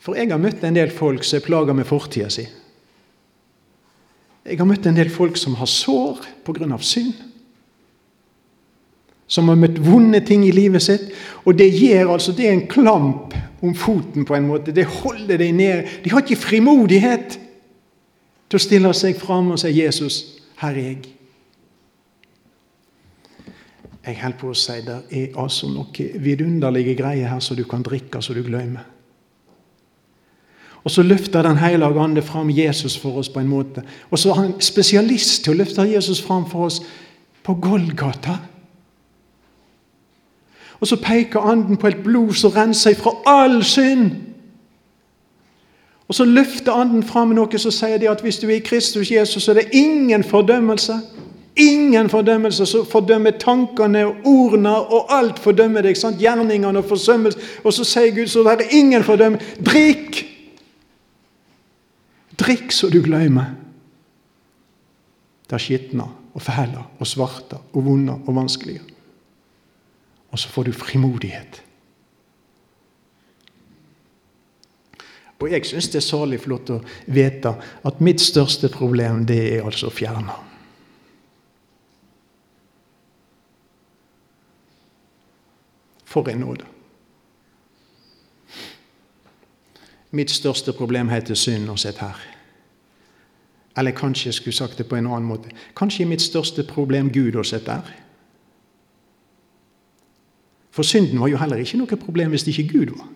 For 0.00 0.16
jeg 0.16 0.28
har 0.28 0.40
møtt 0.40 0.64
en 0.64 0.76
del 0.76 0.92
folk 0.92 1.24
som 1.24 1.40
er 1.40 1.44
plaga 1.44 1.76
med 1.76 1.88
fortida 1.88 2.30
si. 2.32 2.44
Jeg 4.44 4.60
har 4.60 4.68
møtt 4.68 4.84
en 4.84 4.96
del 4.96 5.08
folk 5.12 5.38
som 5.40 5.56
har 5.56 5.68
sår 5.68 6.20
pga. 6.44 6.78
synd. 6.78 7.14
Som 9.26 9.48
har 9.48 9.56
møtt 9.56 9.80
vonde 9.80 10.20
ting 10.20 10.44
i 10.44 10.52
livet 10.52 10.82
sitt. 10.82 11.08
Og 11.44 11.56
det 11.56 11.72
gjør 11.72 12.12
altså, 12.12 12.32
det 12.32 12.48
er 12.48 12.52
en 12.52 12.68
klamp 12.68 13.34
om 13.64 13.74
foten 13.74 14.24
på 14.24 14.36
en 14.36 14.46
måte. 14.46 14.74
Det 14.74 14.84
holder 15.00 15.40
deg 15.40 15.54
ned. 15.56 15.90
De 16.04 16.12
har 16.12 16.22
ikke 16.22 16.40
frimodighet 16.40 17.38
til 18.48 18.60
å 18.60 18.62
stille 18.62 18.94
seg 18.94 19.18
fram 19.18 19.50
og 19.54 19.58
si 19.58 19.72
'Jesus, 19.72 20.22
her 20.60 20.70
er 20.70 20.88
jeg'. 20.90 21.10
Jeg 24.06 24.18
holder 24.20 24.38
på 24.38 24.50
å 24.50 24.54
si 24.54 24.80
det 24.84 24.98
er 25.10 25.38
altså 25.40 25.68
noen 25.72 26.24
vidunderlige 26.24 26.94
greier 26.94 27.28
her 27.28 27.40
som 27.40 27.56
du 27.56 27.64
kan 27.64 27.82
drikke 27.82 28.20
så 28.22 28.34
du 28.34 28.42
glemmer. 28.42 28.84
Og 30.84 30.90
så 30.90 31.02
løfter 31.02 31.42
Den 31.42 31.56
hellige 31.56 32.00
ande 32.00 32.22
fram 32.22 32.50
Jesus 32.50 32.98
for 32.98 33.18
oss 33.18 33.28
på 33.28 33.40
en 33.40 33.48
måte. 33.48 33.82
Og 34.10 34.18
så 34.18 34.30
er 34.30 34.34
han 34.34 34.60
spesialist 34.60 35.44
til 35.44 35.54
å 35.54 35.56
løfte 35.56 35.88
Jesus 35.88 36.20
fram 36.22 36.44
for 36.50 36.66
oss 36.66 36.82
på 37.42 37.54
Golgata. 37.54 38.38
Og 40.80 40.86
så 40.86 40.96
peker 40.96 41.40
Anden 41.40 41.76
på 41.76 41.86
et 41.86 42.02
blod 42.04 42.32
som 42.32 42.50
renser 42.50 42.94
fra 42.94 43.12
all 43.26 43.64
synd. 43.64 44.10
Og 46.08 46.14
så 46.14 46.24
løfter 46.24 46.72
Anden 46.72 47.02
fram 47.02 47.32
noe 47.32 47.58
som 47.58 47.72
sier 47.72 47.98
de 47.98 48.10
at 48.10 48.20
hvis 48.20 48.38
du 48.38 48.48
er 48.48 48.58
i 48.58 48.64
Kristus 48.64 49.10
Jesus, 49.10 49.42
så 49.42 49.54
er 49.54 49.62
det 49.62 49.68
ingen 49.72 50.24
fordømmelse. 50.24 50.98
Ingen 51.56 52.10
fordømmelse. 52.10 52.66
Så 52.66 52.84
fordømmer 52.84 53.30
tankene 53.40 54.06
og 54.06 54.14
ordene 54.24 54.76
og 54.76 55.18
alt 55.18 55.38
fordømmer 55.38 55.82
deg. 55.86 55.96
Sant? 55.96 56.18
Gjerningene 56.18 56.78
og 56.78 56.88
forsømmelse. 56.90 57.38
Og 57.64 57.72
så 57.72 57.84
sier 57.88 58.14
Gud 58.14 58.26
så 58.26 58.42
det 58.44 58.66
er 58.66 58.78
ingen 58.78 59.04
fordømmelse. 59.04 59.62
Drikk! 59.64 60.24
Drikk 62.38 62.72
så 62.74 62.90
du 62.90 63.00
glemmer. 63.02 63.54
Det 65.50 65.60
skitner 65.60 66.10
og 66.34 66.42
fæler 66.42 66.90
og 66.98 67.06
svarter 67.06 67.62
og 67.72 67.84
vonder 67.86 68.18
og 68.26 68.36
vanskelige. 68.36 68.93
Og 70.34 70.38
så 70.38 70.48
får 70.50 70.66
du 70.66 70.72
frimodighet. 70.72 71.60
Og 75.38 75.52
jeg 75.52 75.66
syns 75.66 75.86
det 75.92 76.00
er 76.00 76.06
salig 76.06 76.40
flott 76.42 76.72
å 76.72 76.80
vite 77.06 77.52
at 77.86 78.02
mitt 78.02 78.22
største 78.22 78.70
problem, 78.72 79.26
det 79.28 79.38
er 79.52 79.62
altså 79.62 79.92
fjerna. 79.94 80.34
For 86.08 86.26
en 86.32 86.42
nåde. 86.42 86.66
Mitt 90.14 90.34
største 90.34 90.72
problem 90.74 91.12
heter 91.14 91.38
synd 91.38 91.70
og 91.70 91.78
sitt 91.78 92.02
her. 92.02 92.18
Eller 93.76 93.94
kanskje 93.94 94.32
jeg 94.32 94.40
skulle 94.40 94.56
sagt 94.56 94.78
det 94.78 94.88
på 94.90 94.96
en 94.96 95.06
annen 95.06 95.30
måte. 95.30 95.54
Kanskje 95.78 96.08
mitt 96.10 96.22
største 96.22 96.66
problem 96.66 97.12
Gud 97.12 97.36
og 97.36 97.46
sitt 97.46 97.66
der. 97.70 98.00
For 100.74 100.82
synden 100.82 101.20
var 101.20 101.30
jo 101.30 101.38
heller 101.38 101.60
ikke 101.62 101.78
noe 101.78 101.96
problem 102.00 102.32
hvis 102.34 102.42
det 102.42 102.56
ikke 102.58 102.78
Gud 102.78 102.96
var. 102.96 103.10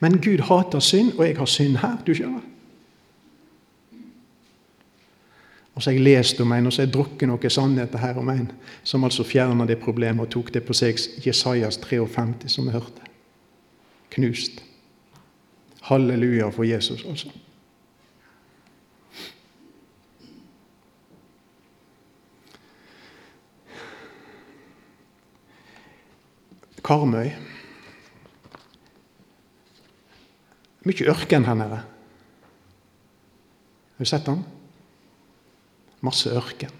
Men 0.00 0.20
Gud 0.22 0.44
hater 0.46 0.78
synd, 0.78 1.16
og 1.18 1.26
jeg 1.26 1.36
har 1.36 1.50
synd 1.50 1.80
her. 1.82 1.96
du 2.06 2.14
skjønner. 2.14 2.44
Og 5.74 5.82
så 5.82 5.90
har 5.90 5.94
jeg 5.94 6.04
lest 6.04 6.40
om 6.40 6.52
en, 6.52 6.66
og 6.66 6.72
så 6.72 6.82
har 6.82 6.86
jeg 6.86 6.94
drukket 6.94 7.28
noen 7.30 7.50
sannheter 7.50 7.98
her 7.98 8.16
om 8.18 8.30
en 8.30 8.48
som 8.82 9.04
altså 9.04 9.26
fjerna 9.26 9.66
det 9.66 9.78
problemet 9.78 10.26
og 10.26 10.30
tok 10.30 10.54
det 10.54 10.62
på 10.66 10.74
seg. 10.74 10.98
Jesajas 11.26 11.78
53, 11.82 12.48
som 12.50 12.66
vi 12.66 12.74
hørte. 12.74 13.10
Knust. 14.10 14.62
Halleluja 15.90 16.50
for 16.54 16.66
Jesus, 16.66 17.04
altså. 17.08 17.30
Karmøy 26.88 27.28
Mye 30.88 31.04
ørken 31.12 31.44
her 31.44 31.56
nede. 31.58 31.82
Har 33.98 33.98
du 33.98 34.08
sett 34.08 34.24
den? 34.24 34.38
Masse 36.00 36.32
ørken. 36.32 36.72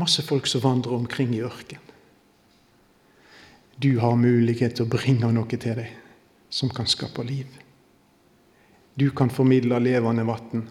Masse 0.00 0.24
folk 0.26 0.48
som 0.50 0.64
vandrer 0.64 0.96
omkring 0.96 1.36
i 1.36 1.44
ørken. 1.46 1.78
Du 3.78 3.92
har 4.02 4.18
mulighet 4.18 4.74
til 4.74 4.88
å 4.88 4.90
bringe 4.90 5.30
noe 5.30 5.46
til 5.54 5.78
deg 5.84 5.94
som 6.50 6.72
kan 6.74 6.90
skape 6.90 7.22
liv. 7.22 7.46
Du 8.98 9.12
kan 9.14 9.30
formidle 9.30 9.78
levende 9.78 10.26
vann. 10.26 10.66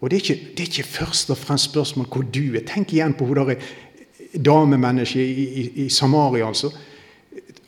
Og 0.00 0.10
det 0.10 0.16
er, 0.16 0.22
ikke, 0.22 0.50
det 0.56 0.60
er, 0.60 0.70
ikke, 0.70 0.88
først 0.88 1.30
og 1.30 1.38
fremst 1.40 1.70
spørsmål 1.70 2.06
hvor 2.12 2.22
du 2.22 2.54
er. 2.54 2.64
Tenk 2.68 2.92
igjen 2.92 3.14
på 3.16 3.24
hun 3.24 3.54
damemennesket 4.44 5.22
i, 5.22 5.46
i, 5.62 5.64
i 5.84 5.88
Samaria. 5.88 6.46
altså 6.46 6.70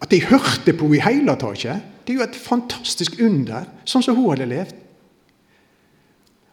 at 0.00 0.10
de 0.10 0.24
hørte 0.24 0.72
på 0.72 0.86
henne 0.86 0.96
i 0.96 1.00
hele 1.02 1.34
tatt. 1.36 1.64
Det 2.06 2.14
er 2.14 2.20
jo 2.20 2.26
et 2.26 2.36
fantastisk 2.38 3.18
under, 3.20 3.66
sånn 3.84 4.04
som 4.04 4.16
hun 4.16 4.30
hadde 4.30 4.46
levd. 4.48 4.76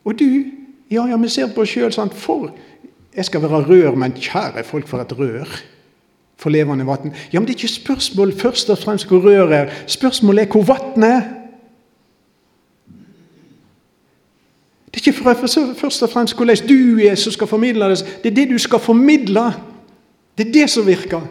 Og 0.05 0.17
du, 0.19 0.27
ja, 0.91 1.05
ja, 1.09 1.17
vi 1.17 1.29
ser 1.29 1.53
på 1.53 1.63
oss 1.63 1.73
sjøl 1.73 1.93
sant. 1.93 2.15
For 2.17 2.49
jeg 3.15 3.27
skal 3.29 3.43
være 3.45 3.63
rør, 3.69 3.95
men 3.99 4.17
kjære 4.17 4.65
folk, 4.67 4.89
for 4.89 5.01
et 5.01 5.15
rør 5.17 5.49
for 6.35 6.51
levende 6.51 6.83
vann. 6.85 7.13
Ja, 7.31 7.39
men 7.39 7.47
det 7.47 7.55
er 7.55 7.61
ikke 7.61 7.73
spørsmål 7.77 8.33
først 8.35 8.69
og 8.69 8.77
fremst 8.81 9.07
hvor 9.07 9.23
røret 9.23 9.55
er. 9.55 9.73
Spørsmålet 9.87 10.43
er 10.43 10.51
hvor 10.51 10.65
vannet 10.67 11.09
er. 11.09 11.21
Det 14.91 14.94
er 14.94 14.94
ikke 15.07 15.19
først 15.79 16.03
og 16.03 16.09
fremst 16.09 16.35
hvordan 16.35 16.57
du 16.69 17.15
som 17.15 17.31
skal 17.31 17.47
formidle 17.47 17.89
det. 17.89 18.19
Det 18.23 18.31
er 18.31 18.35
det 18.35 18.49
du 18.49 18.57
skal 18.57 18.79
formidle. 18.79 19.53
Det 20.37 20.47
er 20.47 20.51
det 20.51 20.69
som 20.69 20.87
virker. 20.87 21.21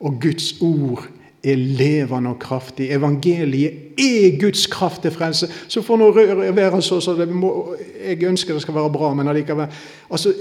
Og 0.00 0.18
Guds 0.20 0.54
ord 0.60 1.08
er 1.44 1.56
levende 1.56 2.30
og 2.30 2.38
kraftig. 2.38 2.90
Evangeliet 2.90 3.72
er 3.98 4.40
Guds 4.40 4.66
kraft 4.66 5.02
til 5.02 5.10
frelse. 5.10 5.48
Så 5.68 5.82
får 5.82 5.96
nå 5.96 6.10
røret 6.10 6.56
være 6.56 6.82
så, 6.82 7.00
så 7.00 7.14
det 7.14 7.28
må, 7.28 7.76
Jeg 8.04 8.22
ønsker 8.22 8.52
det 8.52 8.62
skal 8.62 8.74
være 8.74 8.92
bra, 8.92 9.14
men 9.14 9.28
allikevel 9.28 9.66
altså, 10.10 10.32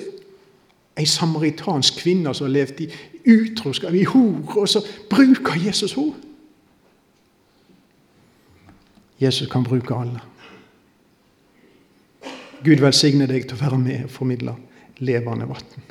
Ei 0.97 1.05
samaritansk 1.05 1.95
kvinne 2.03 2.33
som 2.37 2.45
har 2.45 2.51
levd 2.53 2.81
i 2.81 2.87
utroskap, 3.33 3.93
i 3.93 4.03
hor, 4.03 4.57
og 4.57 4.69
så 4.69 4.83
bruker 5.09 5.55
Jesus 5.65 5.93
henne. 5.93 6.13
Jesus 9.21 9.47
kan 9.49 9.63
bruke 9.63 9.95
alle. 9.95 10.19
Gud 12.63 12.79
velsigne 12.79 13.27
deg 13.27 13.47
til 13.47 13.57
å 13.57 13.63
være 13.63 13.79
med 13.79 14.05
og 14.07 14.13
formidle 14.13 14.55
levende 15.03 15.47
vann. 15.49 15.87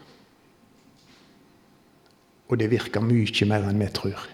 Og 2.48 2.60
det 2.60 2.68
virker 2.72 3.04
mye 3.04 3.48
mer 3.48 3.66
enn 3.68 3.80
vi 3.80 3.88
tror. 3.92 4.28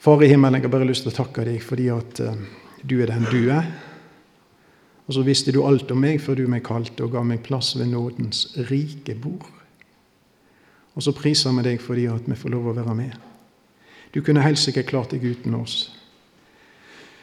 Far 0.00 0.22
i 0.24 0.30
himmelen, 0.30 0.56
jeg 0.56 0.64
har 0.64 0.72
bare 0.72 0.88
lyst 0.88 1.04
til 1.04 1.12
å 1.12 1.18
takke 1.18 1.44
deg 1.44 1.60
fordi 1.60 1.90
at 1.92 2.20
uh, 2.24 2.36
du 2.88 3.02
er 3.02 3.10
den 3.12 3.26
du 3.28 3.50
er. 3.52 3.66
Og 5.04 5.16
så 5.16 5.24
visste 5.26 5.52
du 5.52 5.60
alt 5.66 5.90
om 5.92 6.00
meg 6.00 6.22
før 6.24 6.38
du 6.40 6.46
meg 6.48 6.64
kalte 6.64 7.04
og 7.04 7.12
ga 7.12 7.24
meg 7.26 7.42
plass 7.44 7.74
ved 7.76 7.90
nådens 7.92 8.46
rike 8.70 9.16
bord. 9.20 9.44
Og 10.96 11.04
så 11.04 11.12
priser 11.16 11.52
vi 11.58 11.66
deg 11.66 11.82
fordi 11.84 12.06
at 12.08 12.28
vi 12.28 12.38
får 12.38 12.54
lov 12.54 12.70
å 12.70 12.76
være 12.78 12.96
med. 12.96 13.16
Du 14.14 14.22
kunne 14.24 14.44
helt 14.44 14.58
sikkert 14.58 14.88
klart 14.88 15.12
deg 15.12 15.24
uten 15.26 15.58
oss. 15.58 15.99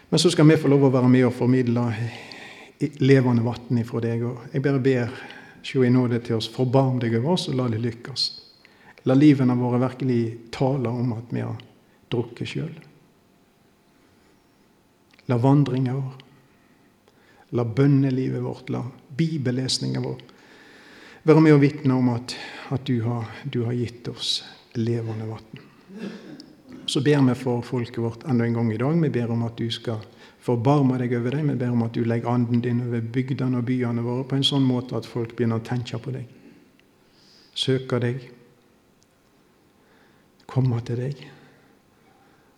Men 0.10 0.20
så 0.20 0.32
skal 0.32 0.48
vi 0.48 0.58
få 0.58 0.72
lov 0.72 0.88
å 0.88 0.94
være 0.94 1.10
med 1.12 1.26
og 1.28 1.36
formidle 1.36 1.84
levende 3.04 3.44
vann 3.44 3.82
ifra 3.82 4.02
deg. 4.04 4.24
Og 4.24 4.54
jeg 4.54 4.64
bare 4.64 4.84
ber 4.84 5.18
Sjå 5.68 5.82
i 5.84 5.90
nåde 5.92 6.22
til 6.24 6.38
oss, 6.38 6.46
forbarm 6.48 7.00
deg 7.02 7.18
over 7.18 7.34
oss, 7.34 7.50
og 7.50 7.58
la 7.60 7.66
det 7.68 7.82
lykkes. 7.84 8.22
La 9.10 9.18
livene 9.18 9.56
våre 9.60 9.82
virkelig 9.82 10.22
tale 10.56 10.88
om 10.88 11.10
at 11.18 11.34
vi 11.34 11.42
har 11.44 11.58
drukket 12.08 12.48
sjøl. 12.48 12.78
La 15.28 15.36
vandringa 15.44 15.98
vår, 15.98 16.14
la 17.60 17.66
bønnelivet 17.68 18.46
vårt, 18.46 18.72
la 18.72 18.86
bibellesninga 19.20 20.00
vår 20.06 20.24
være 21.28 21.44
med 21.44 21.58
og 21.58 21.60
vitne 21.60 21.96
om 21.98 22.14
at, 22.14 22.36
at 22.72 22.86
du, 22.88 23.02
har, 23.04 23.28
du, 23.44 23.64
har, 23.68 23.76
gitt 23.76 24.08
oss 24.08 24.38
levende 24.80 25.28
vann. 25.28 25.66
Så 26.88 27.02
ber 27.04 27.20
vi 27.28 27.36
for 27.36 27.62
folket 27.62 28.00
vårt 28.00 28.24
enda 28.24 28.46
en 28.46 28.54
gang 28.56 28.74
i 28.74 28.78
dag. 28.80 29.02
Vi 29.02 29.10
ber 29.10 29.32
om 29.32 29.44
at 29.44 29.58
du 29.60 29.68
skal 29.72 30.00
Forbarme 30.48 30.96
deg 31.02 31.12
over 31.18 31.36
dem. 31.36 31.50
Vi 31.52 31.60
ber 31.60 31.74
om 31.76 31.84
at 31.84 31.96
du 31.98 32.06
legger 32.08 32.32
anden 32.32 32.62
din 32.64 32.80
over 32.86 33.02
bygdene 33.04 33.60
og 33.60 33.66
byene 33.68 34.04
våre 34.06 34.24
på 34.24 34.38
en 34.38 34.46
sånn 34.48 34.64
måte 34.64 34.96
at 34.96 35.08
folk 35.10 35.34
begynner 35.36 35.60
å 35.60 35.66
tenke 35.66 36.00
på 36.00 36.14
deg, 36.16 36.30
søke 37.58 38.00
deg, 38.00 38.22
komme 40.48 40.80
til 40.88 41.02
deg 41.04 41.26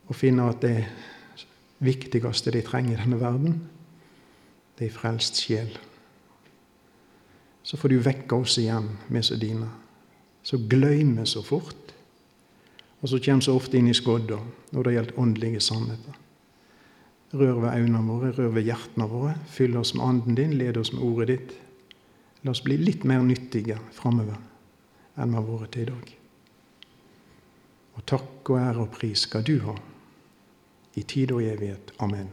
og 0.10 0.18
finne 0.18 0.46
at 0.52 0.62
det 0.62 0.86
viktigste 1.86 2.54
de 2.54 2.62
trenger 2.66 2.98
i 2.98 3.02
denne 3.02 3.20
verden, 3.22 3.60
det 4.78 4.90
er 4.90 4.94
frelst 4.94 5.42
sjel. 5.42 5.70
Så 7.66 7.78
får 7.78 7.94
du 7.94 8.00
vekke 8.06 8.38
oss 8.38 8.58
igjen, 8.62 8.88
vi 9.10 9.22
som 9.26 9.42
dine. 9.42 9.68
Så 10.46 10.58
glemmer 10.70 11.24
vi 11.24 11.30
så 11.30 11.44
fort. 11.46 11.89
Og 13.02 13.10
så 13.10 13.20
kommer 13.24 13.46
vi 13.46 13.56
ofte 13.56 13.80
inn 13.80 13.88
i 13.88 13.96
skodda 13.96 14.40
når 14.74 14.84
det 14.84 14.94
gjelder 14.96 15.20
åndelige 15.24 15.62
sannheter. 15.64 16.18
Rør 17.34 17.60
ved 17.62 17.76
øynene 17.78 18.04
våre, 18.08 18.32
rør 18.36 18.54
ved 18.58 18.66
hjertene 18.68 19.08
våre. 19.10 19.36
Fyll 19.48 19.78
oss 19.78 19.94
med 19.96 20.06
anden 20.06 20.36
din, 20.36 20.58
led 20.58 20.78
oss 20.78 20.92
med 20.94 21.04
ordet 21.06 21.28
ditt. 21.30 21.54
La 22.44 22.52
oss 22.52 22.64
bli 22.66 22.78
litt 22.80 23.06
mer 23.08 23.24
nyttige 23.24 23.78
framover 23.96 24.40
enn 25.20 25.34
vi 25.34 25.36
har 25.36 25.48
vært 25.48 25.74
til 25.76 25.84
i 25.84 25.90
dag. 25.90 26.12
Og 28.00 28.06
takk 28.08 28.52
og 28.54 28.60
ære 28.62 28.84
og 28.86 28.92
pris 28.96 29.26
skal 29.28 29.44
du 29.44 29.58
ha, 29.66 29.76
i 30.96 31.04
tid 31.04 31.34
og 31.36 31.44
evighet. 31.44 31.92
Amen. 32.00 32.32